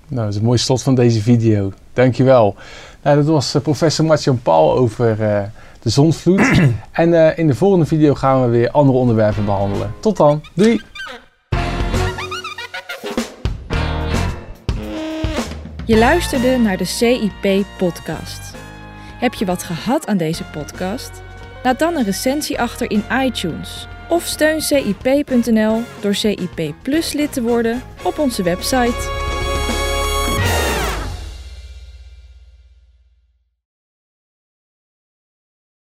Nou, 0.08 0.26
dat 0.26 0.34
is 0.34 0.40
een 0.40 0.46
mooi 0.46 0.58
slot 0.58 0.84
van 0.84 0.96
deze 0.96 1.22
video. 1.22 1.72
Dankjewel. 1.94 2.56
Nou, 3.02 3.16
dat 3.18 3.26
was 3.26 3.56
uh, 3.56 3.62
professor 3.62 4.06
Martian 4.06 4.42
Paul 4.42 4.78
over 4.78 5.20
uh, 5.20 5.42
de 5.82 5.90
zonvloed. 5.90 6.62
en 6.92 7.10
uh, 7.10 7.38
in 7.38 7.48
de 7.48 7.56
volgende 7.56 7.86
video 7.86 8.14
gaan 8.14 8.42
we 8.42 8.48
weer 8.48 8.72
andere 8.72 8.98
onderwerpen 8.98 9.46
behandelen. 9.46 9.94
Tot 10.00 10.18
dan. 10.18 10.42
Doei! 10.54 10.93
Je 15.86 15.98
luisterde 15.98 16.58
naar 16.58 16.78
de 16.78 16.86
CIP-podcast. 16.86 18.56
Heb 19.20 19.34
je 19.34 19.46
wat 19.46 19.64
gehad 19.64 20.08
aan 20.08 20.18
deze 20.18 20.44
podcast? 20.44 21.22
Laat 21.64 21.80
dan 21.80 21.96
een 21.96 22.04
recensie 22.04 22.60
achter 22.60 22.92
in 22.92 23.04
iTunes 23.24 23.88
of 24.10 24.26
steun 24.26 24.62
CIP.nl 24.62 25.82
door 26.02 26.16
CIP 26.16 26.74
Plus 26.82 27.14
lid 27.14 27.34
te 27.34 27.42
worden 27.42 27.82
op 28.04 28.20
onze 28.20 28.44
website. 28.44 29.23